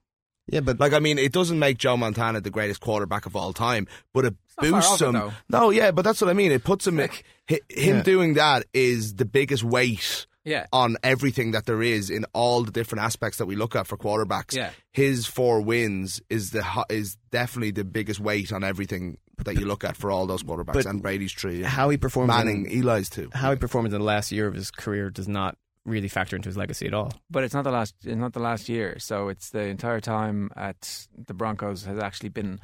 [0.51, 3.53] Yeah, but Like I mean, it doesn't make Joe Montana the greatest quarterback of all
[3.53, 5.31] time, but it boosts off it, him.
[5.49, 6.51] no, yeah, but that's what I mean.
[6.51, 6.97] It puts him.
[6.97, 8.01] hi- him Yeah.
[8.01, 10.65] doing that is the biggest weight Yeah.
[10.73, 13.95] on everything that there is in all the different aspects that we look at for
[13.95, 14.55] quarterbacks.
[14.55, 14.71] Yeah.
[14.91, 19.67] His four wins is the ho- is definitely the biggest weight on everything that you
[19.67, 21.61] look at for all those quarterbacks But and Brady's tree.
[21.61, 23.29] how he performs Manning, in, Eli's too.
[23.33, 25.57] how he performs in the last year of his career does not
[25.89, 27.11] really factor into his legacy at all.
[27.29, 27.95] But it's not the last.
[28.03, 28.97] It's not the last year.
[28.99, 32.59] So it's the entire time at the Broncos has actually been,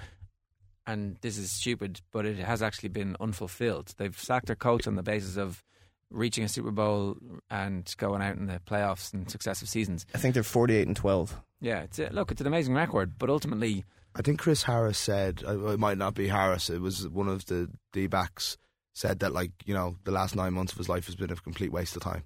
[0.87, 3.93] and this is stupid, but it has actually been unfulfilled.
[3.97, 5.63] They've sacked their coach on the basis of
[6.11, 7.17] reaching a Super Bowl
[7.49, 10.05] and going out in the playoffs in successive seasons.
[10.13, 11.41] I think they're forty-eight and twelve.
[11.59, 15.43] Yeah, it's a, look, it's an amazing record, but ultimately, I think Chris Harris said
[15.45, 16.69] uh, it might not be Harris.
[16.69, 18.57] It was one of the D backs
[18.93, 21.35] said that like you know the last nine months of his life has been a
[21.35, 22.23] complete waste of time.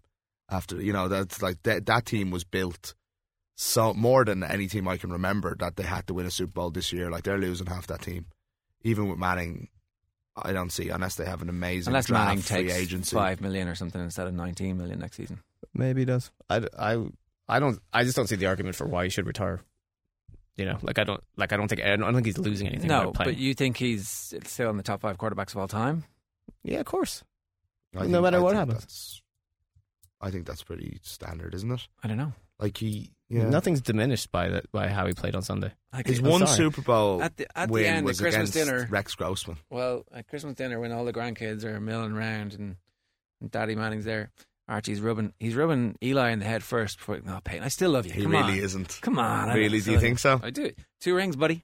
[0.51, 2.95] After you know that's like that that team was built
[3.55, 6.53] so more than any team I can remember that they had to win a Super
[6.53, 7.11] Bowl this year.
[7.11, 8.25] Like they're losing half that team,
[8.83, 9.67] even with Manning.
[10.41, 13.15] I don't see unless they have an amazing unless draft Manning free takes agency.
[13.15, 15.41] five million or something instead of nineteen million next season.
[15.73, 16.31] Maybe he does.
[16.49, 17.05] I, I,
[17.47, 17.79] I don't.
[17.91, 19.59] I just don't see the argument for why he should retire.
[20.55, 22.87] You know, like I don't like I don't think I don't think he's losing anything.
[22.87, 26.05] No, but you think he's still in the top five quarterbacks of all time?
[26.63, 27.23] yeah, of course.
[27.95, 29.21] I no matter I what think happens.
[30.19, 31.87] That's- I think that's pretty standard, isn't it?
[32.03, 32.33] I don't know.
[32.59, 33.47] Like he, yeah.
[33.47, 35.71] Nothing's diminished by that by how he played on Sunday.
[35.93, 36.57] Like, His I'm one sorry.
[36.57, 39.57] Super Bowl At the- at the win end, the was Christmas against dinner- Rex Grossman.
[39.69, 42.75] Well, at Christmas dinner when all the grandkids are milling around and,
[43.39, 44.31] and Daddy Manning's there,
[44.67, 48.05] Archie's rubbing he's rubbing Eli in the head first before no Peyton, I still love
[48.05, 48.11] you.
[48.13, 48.65] He Come really on.
[48.65, 48.99] isn't.
[49.01, 49.49] Come on.
[49.49, 49.79] I Really?
[49.79, 50.39] Do you think so?
[50.43, 50.71] I do.
[50.99, 51.63] Two rings, buddy.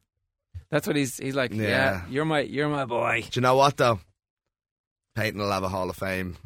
[0.71, 1.67] That's what he's he's like, yeah.
[1.67, 2.01] Yeah.
[2.09, 3.21] you're my you're my boy.
[3.29, 3.99] Do you know what though?
[5.15, 6.37] Peyton will have a Hall of Fame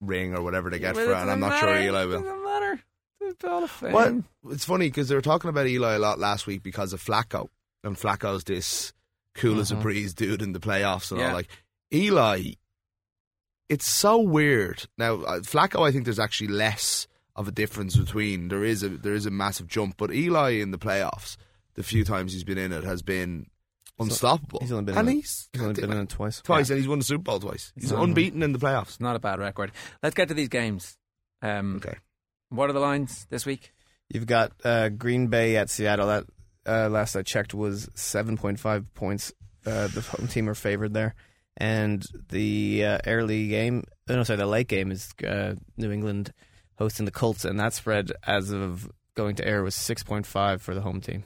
[0.00, 1.82] ring or whatever they get But for it and I'm not sure matter.
[1.86, 2.22] Eli It will.
[2.22, 2.80] doesn't matter.
[3.20, 3.92] It's Hall of Fame.
[3.92, 4.14] What?
[4.54, 7.48] It's funny because they were talking about Eli a lot last week because of Flacco,
[7.84, 8.92] and Flacco's this
[9.34, 9.82] cool as a Mhm.
[9.82, 11.28] breeze dude in the playoffs and Yeah.
[11.28, 11.34] all.
[11.34, 11.48] Like
[11.92, 12.52] Eli,
[13.68, 14.86] it's so weird.
[14.96, 18.48] Now uh, Flacco, I think there's actually less of a difference between.
[18.48, 21.36] There is a there is a massive jump, but Eli in the playoffs,
[21.74, 23.48] the few times he's been in it, has been
[24.00, 24.60] unstoppable.
[24.60, 26.40] He's only been and in it- he's, He's only been in it twice.
[26.42, 27.72] twice, and he's won the Super Bowl twice.
[27.74, 28.02] He's Mhm.
[28.04, 29.00] unbeaten in the playoffs.
[29.00, 29.72] Not a bad record.
[30.02, 30.96] Let's get to these games.
[31.42, 31.96] Um, Okay.
[32.50, 33.72] What are the lines this week?
[34.08, 36.06] You've got uh, Green Bay at Seattle.
[36.06, 36.24] That
[36.66, 39.32] uh, last I checked was seven point five points.
[39.66, 41.14] Uh, the home team are favored there,
[41.58, 46.32] and the uh, early game, oh, no, sorry, the late game is uh, New England
[46.78, 50.62] hosting the Colts, and that spread as of going to air was six point five
[50.62, 51.24] for the home team.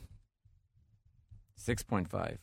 [1.56, 2.38] Six point five.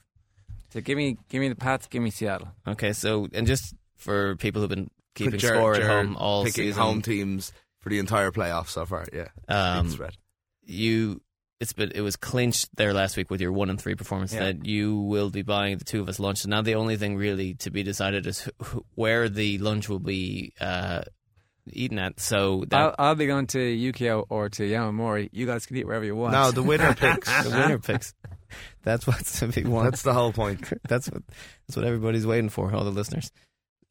[0.72, 2.50] So give me give me the Pats, give me Seattle.
[2.68, 6.44] Okay, so and just for people who've been keeping Jared- score at Jared home all
[6.46, 7.52] picking season, home teams
[7.82, 9.06] for the entire playoffs so far.
[9.14, 10.18] Yeah, Um, Big spread.
[10.64, 11.22] you
[11.60, 14.40] it's been it was clinched there last week with your one and three performance Yeah.
[14.46, 16.44] that you will be buying the two of us lunch.
[16.46, 19.90] And now the only thing really to be decided is wh- wh- where the lunch
[19.90, 21.02] will be uh,
[21.72, 22.20] eaten at.
[22.22, 25.30] So that I'll, I'll be going to Yukio or to Yamamori.
[25.34, 26.32] You guys can eat wherever you want.
[26.32, 27.28] No, the winner picks.
[27.44, 28.14] the winner picks.
[28.84, 29.86] That's what's to be won.
[29.86, 30.62] That's the whole point.
[30.88, 31.24] that's what
[31.68, 32.74] that's what everybody's waiting for.
[32.74, 33.32] All the listeners.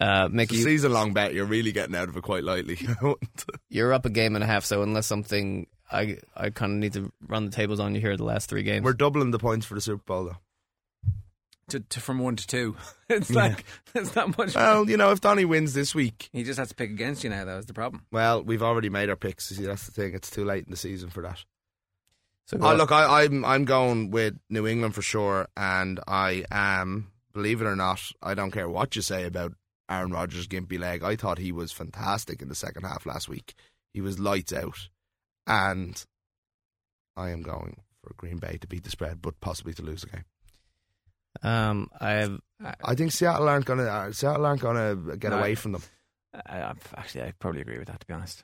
[0.01, 1.35] Uh, It's Mickey, a season long bet.
[1.35, 2.79] You're really getting out of it quite lightly.
[3.69, 4.65] you're up a game and a half.
[4.65, 8.17] So unless something, I I kind of need to run the tables on you here
[8.17, 8.85] the last three games.
[8.85, 10.37] We're doubling the points for the Super Bowl, though.
[11.71, 12.77] to, to, from one to two.
[13.09, 14.55] It's like it's not much.
[14.55, 17.31] Well, you know, if Donny wins this week, he just has to pick against you
[17.31, 17.45] now.
[17.45, 18.05] That was the problem.
[18.13, 19.49] well, we've already made our picks.
[19.49, 20.15] See, that's the thing.
[20.15, 21.45] It's too late in the season for that.
[22.49, 27.13] So Oh, look, I, I'm I'm going with New England for sure, and I am.
[27.35, 29.53] Believe it or not, I don't care what you say about
[29.89, 31.03] Aaron Rodgers' gimpy leg.
[31.05, 33.55] I thought he was fantastic in the second half last week.
[33.93, 34.89] He was lights out,
[35.47, 36.05] and
[37.17, 40.09] I am going for Green Bay to beat the spread, but possibly to lose the
[40.09, 40.25] game.
[41.43, 42.41] Um, I've
[42.83, 45.39] I think Seattle aren't gonna uh, Seattle aren't gonna get No.
[45.39, 45.83] away from them.
[46.35, 48.01] I, I, actually, I probably agree with that.
[48.01, 48.43] To be honest,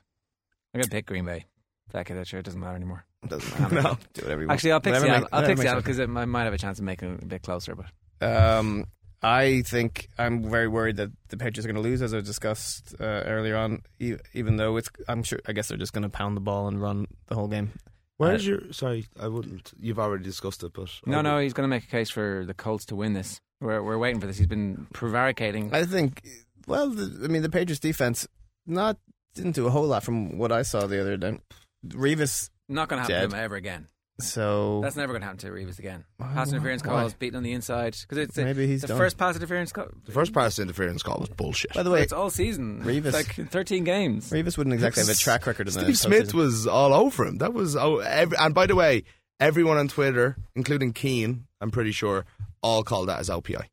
[0.73, 1.45] I'm gonna pick Green Bay.
[1.89, 3.05] Fuck it, sure, it doesn't matter anymore.
[3.29, 3.75] Doesn't matter.
[3.81, 3.97] No.
[4.13, 4.55] Do whatever you want.
[4.57, 5.21] Actually, I'll pick Whatever Seattle.
[5.23, 5.85] make- I'll whatever pick makes Seattle sense.
[5.85, 7.75] because it might, might have a chance of making it a bit closer.
[7.75, 7.85] But
[8.27, 8.85] Um,
[9.23, 12.95] I think I'm very worried that the Patriots are going to lose, as I discussed
[12.99, 13.81] uh, earlier on.
[13.99, 16.67] E- even though it's, I'm sure, I guess they're just going to pound the ball
[16.67, 17.71] and run the whole game.
[18.17, 18.73] Where's Uh, your?
[18.73, 19.73] Sorry, I wouldn't.
[19.79, 22.43] You've already discussed it, but I no, no, he's going to make a case for
[22.45, 23.41] the Colts to win this.
[23.59, 24.37] We're we're waiting for this.
[24.37, 25.73] He's been prevaricating.
[25.73, 26.21] I think,
[26.67, 28.27] well, the, I mean, the Patriots defense
[28.67, 28.97] not
[29.33, 31.39] didn't do a whole lot from what I saw the other day.
[31.87, 33.29] Revis, Not going to happen Dead.
[33.31, 33.87] to him ever again.
[34.19, 36.05] so That's never going to happen to Revis again.
[36.17, 36.89] Why- Pass interference why?
[37.01, 38.97] calls, beating on the inside because it's Maybe he's the done.
[38.97, 39.87] first pass interference call.
[40.05, 41.73] The first pass interference call was bullshit.
[41.73, 42.81] by the way, it's all season.
[42.83, 44.29] Revis- It's like 13 games.
[44.31, 46.33] Revis wouldn't exactly have a track record in the Steve Smith postseason.
[46.33, 47.37] was all over him.
[47.39, 49.03] That was oh, every, and by the way,
[49.39, 52.25] everyone on Twitter, including Cian, I'm pretty sure,
[52.61, 53.65] all called that as LPI.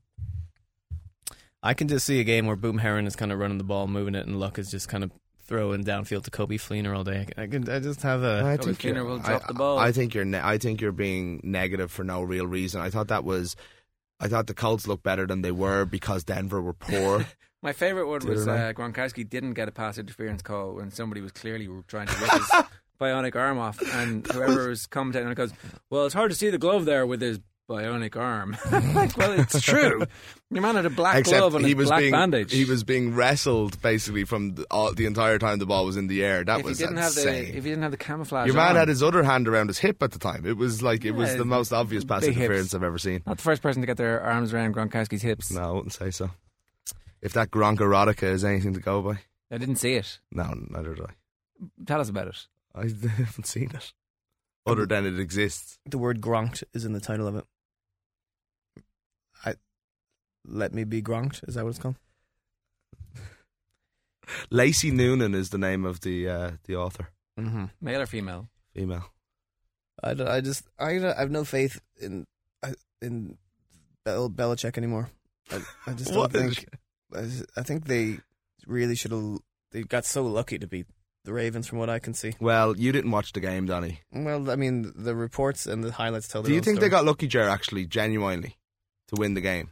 [1.62, 3.86] I can just see a game where Boom Herron is kind of running the ball,
[3.86, 5.12] moving it, and Luck is just kind of
[5.52, 7.26] throwing downfield to Coby Fleener all day.
[7.36, 8.42] I can, I just have a.
[8.42, 9.78] I Coby think Fleener you're- I- the ball.
[9.78, 10.24] I think you're.
[10.24, 12.80] Ne- I think you're being negative for no real reason.
[12.80, 13.54] I thought that was.
[14.18, 17.26] I thought the Colts looked better than they were because Denver were poor.
[17.62, 21.32] My favorite one was uh, Gronkowski didn't get a pass interference call when somebody was
[21.32, 22.50] clearly trying to rip his
[23.00, 25.52] bionic arm off, and whoever was commentating on it goes,
[25.90, 28.56] "Well, it's hard to see the glove there with his bionic arm."
[28.94, 30.04] like, well, it's true.
[30.50, 32.52] Your man had a black Except glove and he a was black being bandage.
[32.52, 36.06] he was being wrestled basically from the, all, the entire time the ball was in
[36.08, 36.44] the air.
[36.44, 37.44] That if he was didn't have insane.
[37.44, 39.68] the if he didn't have the camouflage, Your man on, had his other hand around
[39.68, 40.44] his hip at the time.
[40.44, 42.38] It was like it was Yeah, the most obvious pass big hips.
[42.44, 43.22] interference I've ever seen.
[43.26, 45.50] not the first person to get their arms around Gronkowski's hips.
[45.52, 46.30] No, I wouldn't say so.
[47.22, 49.18] If that Gronk erotica is anything to go by,
[49.50, 50.18] I didn't see it.
[50.32, 51.10] no, neither did I.
[51.86, 52.46] Tell us about it.
[52.74, 52.80] I
[53.16, 53.92] haven't seen it.
[54.66, 55.78] Other than it exists.
[55.86, 57.44] The word Gronked is in the title of it.
[60.48, 61.46] I let me be Gronked.
[61.48, 61.96] Is that what it's called?
[64.50, 67.10] Lacey Noonan is the name of the uh, the author.
[67.38, 67.64] Mm-hmm.
[67.80, 68.48] Male or female?
[68.74, 69.04] Female.
[70.02, 72.26] I, don't- I just I, don't- I have no faith in
[72.62, 73.38] I- in
[74.04, 75.10] Bel, Belichick anymore.
[75.50, 76.66] I, I just don't think.
[77.14, 78.18] I, just- I think they
[78.66, 79.38] really should have.
[79.70, 80.86] They got so lucky to beat
[81.24, 82.34] the Ravens, from what I can see.
[82.40, 84.00] Well, you didn't watch the game, Donny.
[84.12, 86.42] Well, I mean, the reports and the highlights tell.
[86.42, 86.88] Do you think story.
[86.88, 88.58] they got lucky, Jer, actually, genuinely,
[89.08, 89.70] to win the game?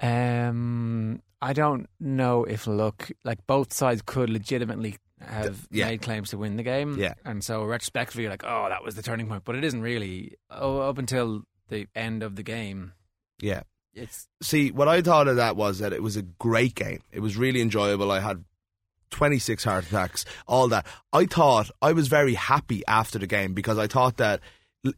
[0.00, 5.86] Um, I don't know if look like both sides could legitimately have yeah.
[5.86, 6.96] made claims to win the game.
[6.98, 7.14] Yeah.
[7.24, 10.36] and so retrospectively, you're like, oh, that was the turning point, but it isn't really.
[10.50, 12.92] Oh, up until the end of the game,
[13.40, 13.62] Yeah.
[13.94, 17.02] it's See, what I thought of that was that it was a great game.
[17.12, 18.10] It was really enjoyable.
[18.10, 18.44] I had
[19.10, 20.86] 26 heart attacks, all that.
[21.12, 24.40] I thought I was very happy after the game because I thought that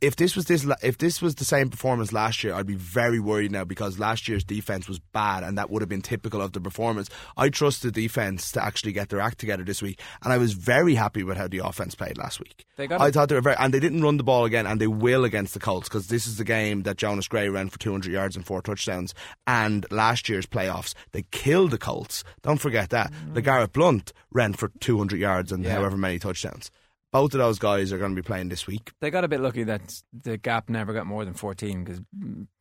[0.00, 3.18] if this was this if this was the same performance last year, I'd be very
[3.18, 6.52] worried now because last year's defense was bad and that would have been typical of
[6.52, 7.08] the performance.
[7.36, 10.52] I trust the defense to actually get their act together this week, and I was
[10.52, 12.64] very happy with how the offense played last week.
[12.76, 13.14] They got I it.
[13.14, 15.52] thought they were very, and they didn't run the ball again, and they will against
[15.54, 18.46] the Colts because this is the game that Jonas Gray ran for 200 yards and
[18.46, 19.14] four touchdowns.
[19.48, 22.22] And last year's playoffs, they killed the Colts.
[22.42, 23.12] Don't forget that.
[23.12, 23.36] Mm-hmm.
[23.36, 25.72] LeGarrette Blunt ran for 200 yards and Yeah.
[25.74, 26.70] however many touchdowns.
[27.12, 28.90] Both of those guys are going to be playing this week.
[29.00, 29.82] they got a bit lucky that
[30.12, 32.00] the gap never got more than fourteen because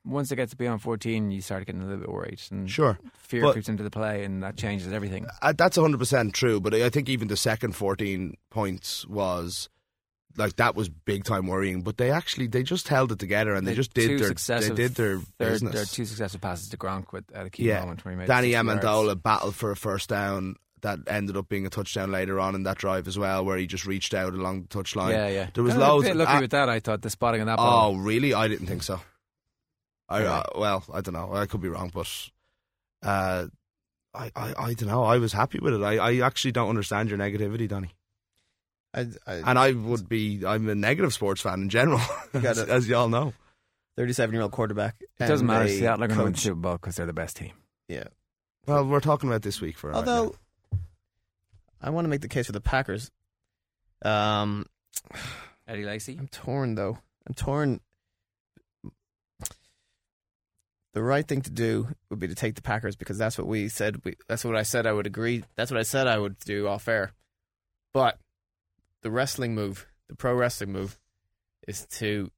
[0.04, 3.00] once it gets to beyond fourteen, you start getting a little bit worried and Sure.
[3.18, 5.26] fear But- creeps into the play, and that changes everything.
[5.42, 9.70] Uh, that's 100% true, but I think even the second 14 points was
[10.38, 13.66] like that was big time worrying, but they actually they just held it together and
[13.68, 15.74] they, just did their they did their Their, business.
[15.74, 18.28] their two successive passes to Gronk with at a key yeah, moment where he made
[18.28, 18.84] Danny 60 yards.
[18.86, 22.64] Amendola battled for a first down that ended up being a touchdown later on in
[22.64, 25.12] that drive as well, where he just reached out along the touchline.
[25.12, 25.50] Yeah, yeah.
[25.54, 26.08] There was Kinda loads.
[26.08, 28.34] A bit lucky I- with that, I thought the spotting of that oh, really?
[28.34, 29.02] I didn't think so.
[30.10, 31.34] I uh, well, I don't know.
[31.34, 32.08] I could be wrong, but
[33.02, 33.48] uh,
[34.14, 35.04] I, I I don't know.
[35.04, 35.82] I was happy with it.
[35.82, 37.96] I, I actually don't understand your negativity, Donny.
[38.94, 40.44] I, I, And I would be.
[40.46, 42.02] I'm a negative sports fan in general,
[42.34, 42.68] as, it.
[42.68, 43.34] as y'all know.
[43.98, 44.96] 37 year old quarterback.
[45.00, 45.66] It doesn't and matter.
[45.66, 47.52] a Seattle are going to win the Super Bowl because they're the best team.
[47.88, 48.06] Yeah.
[48.68, 50.32] Well, we're talking about this week for right Although now.
[51.82, 53.12] I want to make the case for the Packers.
[54.04, 54.66] Um,
[55.68, 56.18] Eddie Lacy.
[56.20, 56.98] I'm torn though.
[57.28, 57.80] I'm torn.
[60.94, 63.70] The right thing to do would be to take the Packers because that's what we
[63.70, 64.04] said.
[64.04, 65.44] We, that's what I said I would agree.
[65.56, 67.14] That's what I said I would do off air.
[67.94, 68.18] But
[69.02, 71.00] the wrestling move, the pro wrestling move,
[71.68, 72.30] is to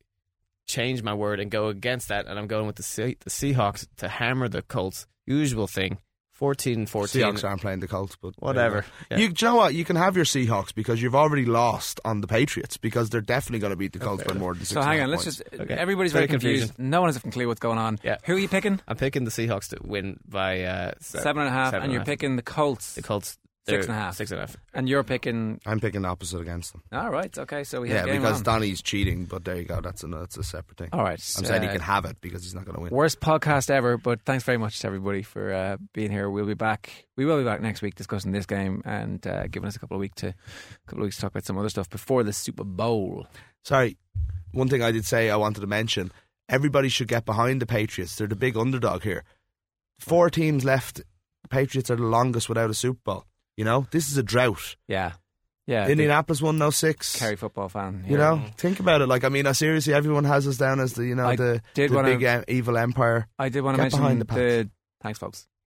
[0.67, 2.27] change my word and go against that.
[2.27, 5.07] And I'm going with the Se- the Seahawks to hammer the Colts.
[5.25, 5.99] Usual thing,
[6.43, 7.21] 14 14.
[7.21, 8.83] Seahawks aren't playing the Colts, but Whatever.
[9.07, 9.73] there you, you, do you know what?
[9.73, 13.59] You can have your Seahawks because you've already lost on the Patriots because they're definitely
[13.59, 14.71] going to beat the Colts by more than six.
[14.73, 15.37] So hang on, let's points.
[15.37, 15.61] just.
[15.61, 15.73] Okay.
[15.73, 16.67] Everybody's Very very confused.
[16.75, 16.89] confusing.
[16.89, 17.97] No one has a fucking clue what's going on.
[18.03, 18.17] Yeah.
[18.25, 18.81] Who are you picking?
[18.89, 21.93] I'm picking the Seahawks to win by uh, se- Seven and a half, seven and
[21.93, 22.07] you're half.
[22.07, 22.95] picking the Colts.
[22.95, 23.37] the Colts.
[23.65, 24.15] Six they're and a half.
[24.17, 24.57] Six and a half.
[24.73, 25.61] And you're picking.
[25.65, 26.83] I'm picking the opposite against them.
[26.91, 28.43] All right, okay, so we Yeah, have a game because on.
[28.43, 29.79] Donny's cheating, but there you go.
[29.79, 30.89] That's a that's a separate thing.
[30.91, 32.91] All right, I'm saying he uh, can have it because he's not going to win.
[32.91, 36.29] Worst podcast ever, but thanks very much to everybody for uh, being here.
[36.29, 37.05] We'll be back.
[37.15, 39.95] We will be back next week discussing this game and uh, giving us a couple
[39.95, 40.33] of week to
[40.87, 43.27] couple of weeks to talk about some other stuff before the Super Bowl.
[43.63, 43.95] Sorry,
[44.51, 46.11] one thing I did say I wanted to mention:
[46.49, 48.17] everybody should get behind the Patriots.
[48.17, 49.23] They're the big underdog here.
[49.99, 50.97] Four teams left.
[50.97, 53.25] The Patriots are the longest without a Super Bowl.
[53.57, 54.75] You know, this is a drought.
[54.87, 55.13] Yeah,
[55.67, 55.87] yeah.
[55.87, 57.15] Indianapolis won no six.
[57.17, 58.05] Kerry football fan.
[58.07, 59.07] You know, think about it.
[59.07, 61.91] Like, I mean, seriously, everyone has us down as the you know I the, did
[61.91, 63.27] the wanna- big evil empire.
[63.37, 64.69] I did want to mention behind the the.
[65.01, 65.47] Thanks, folks.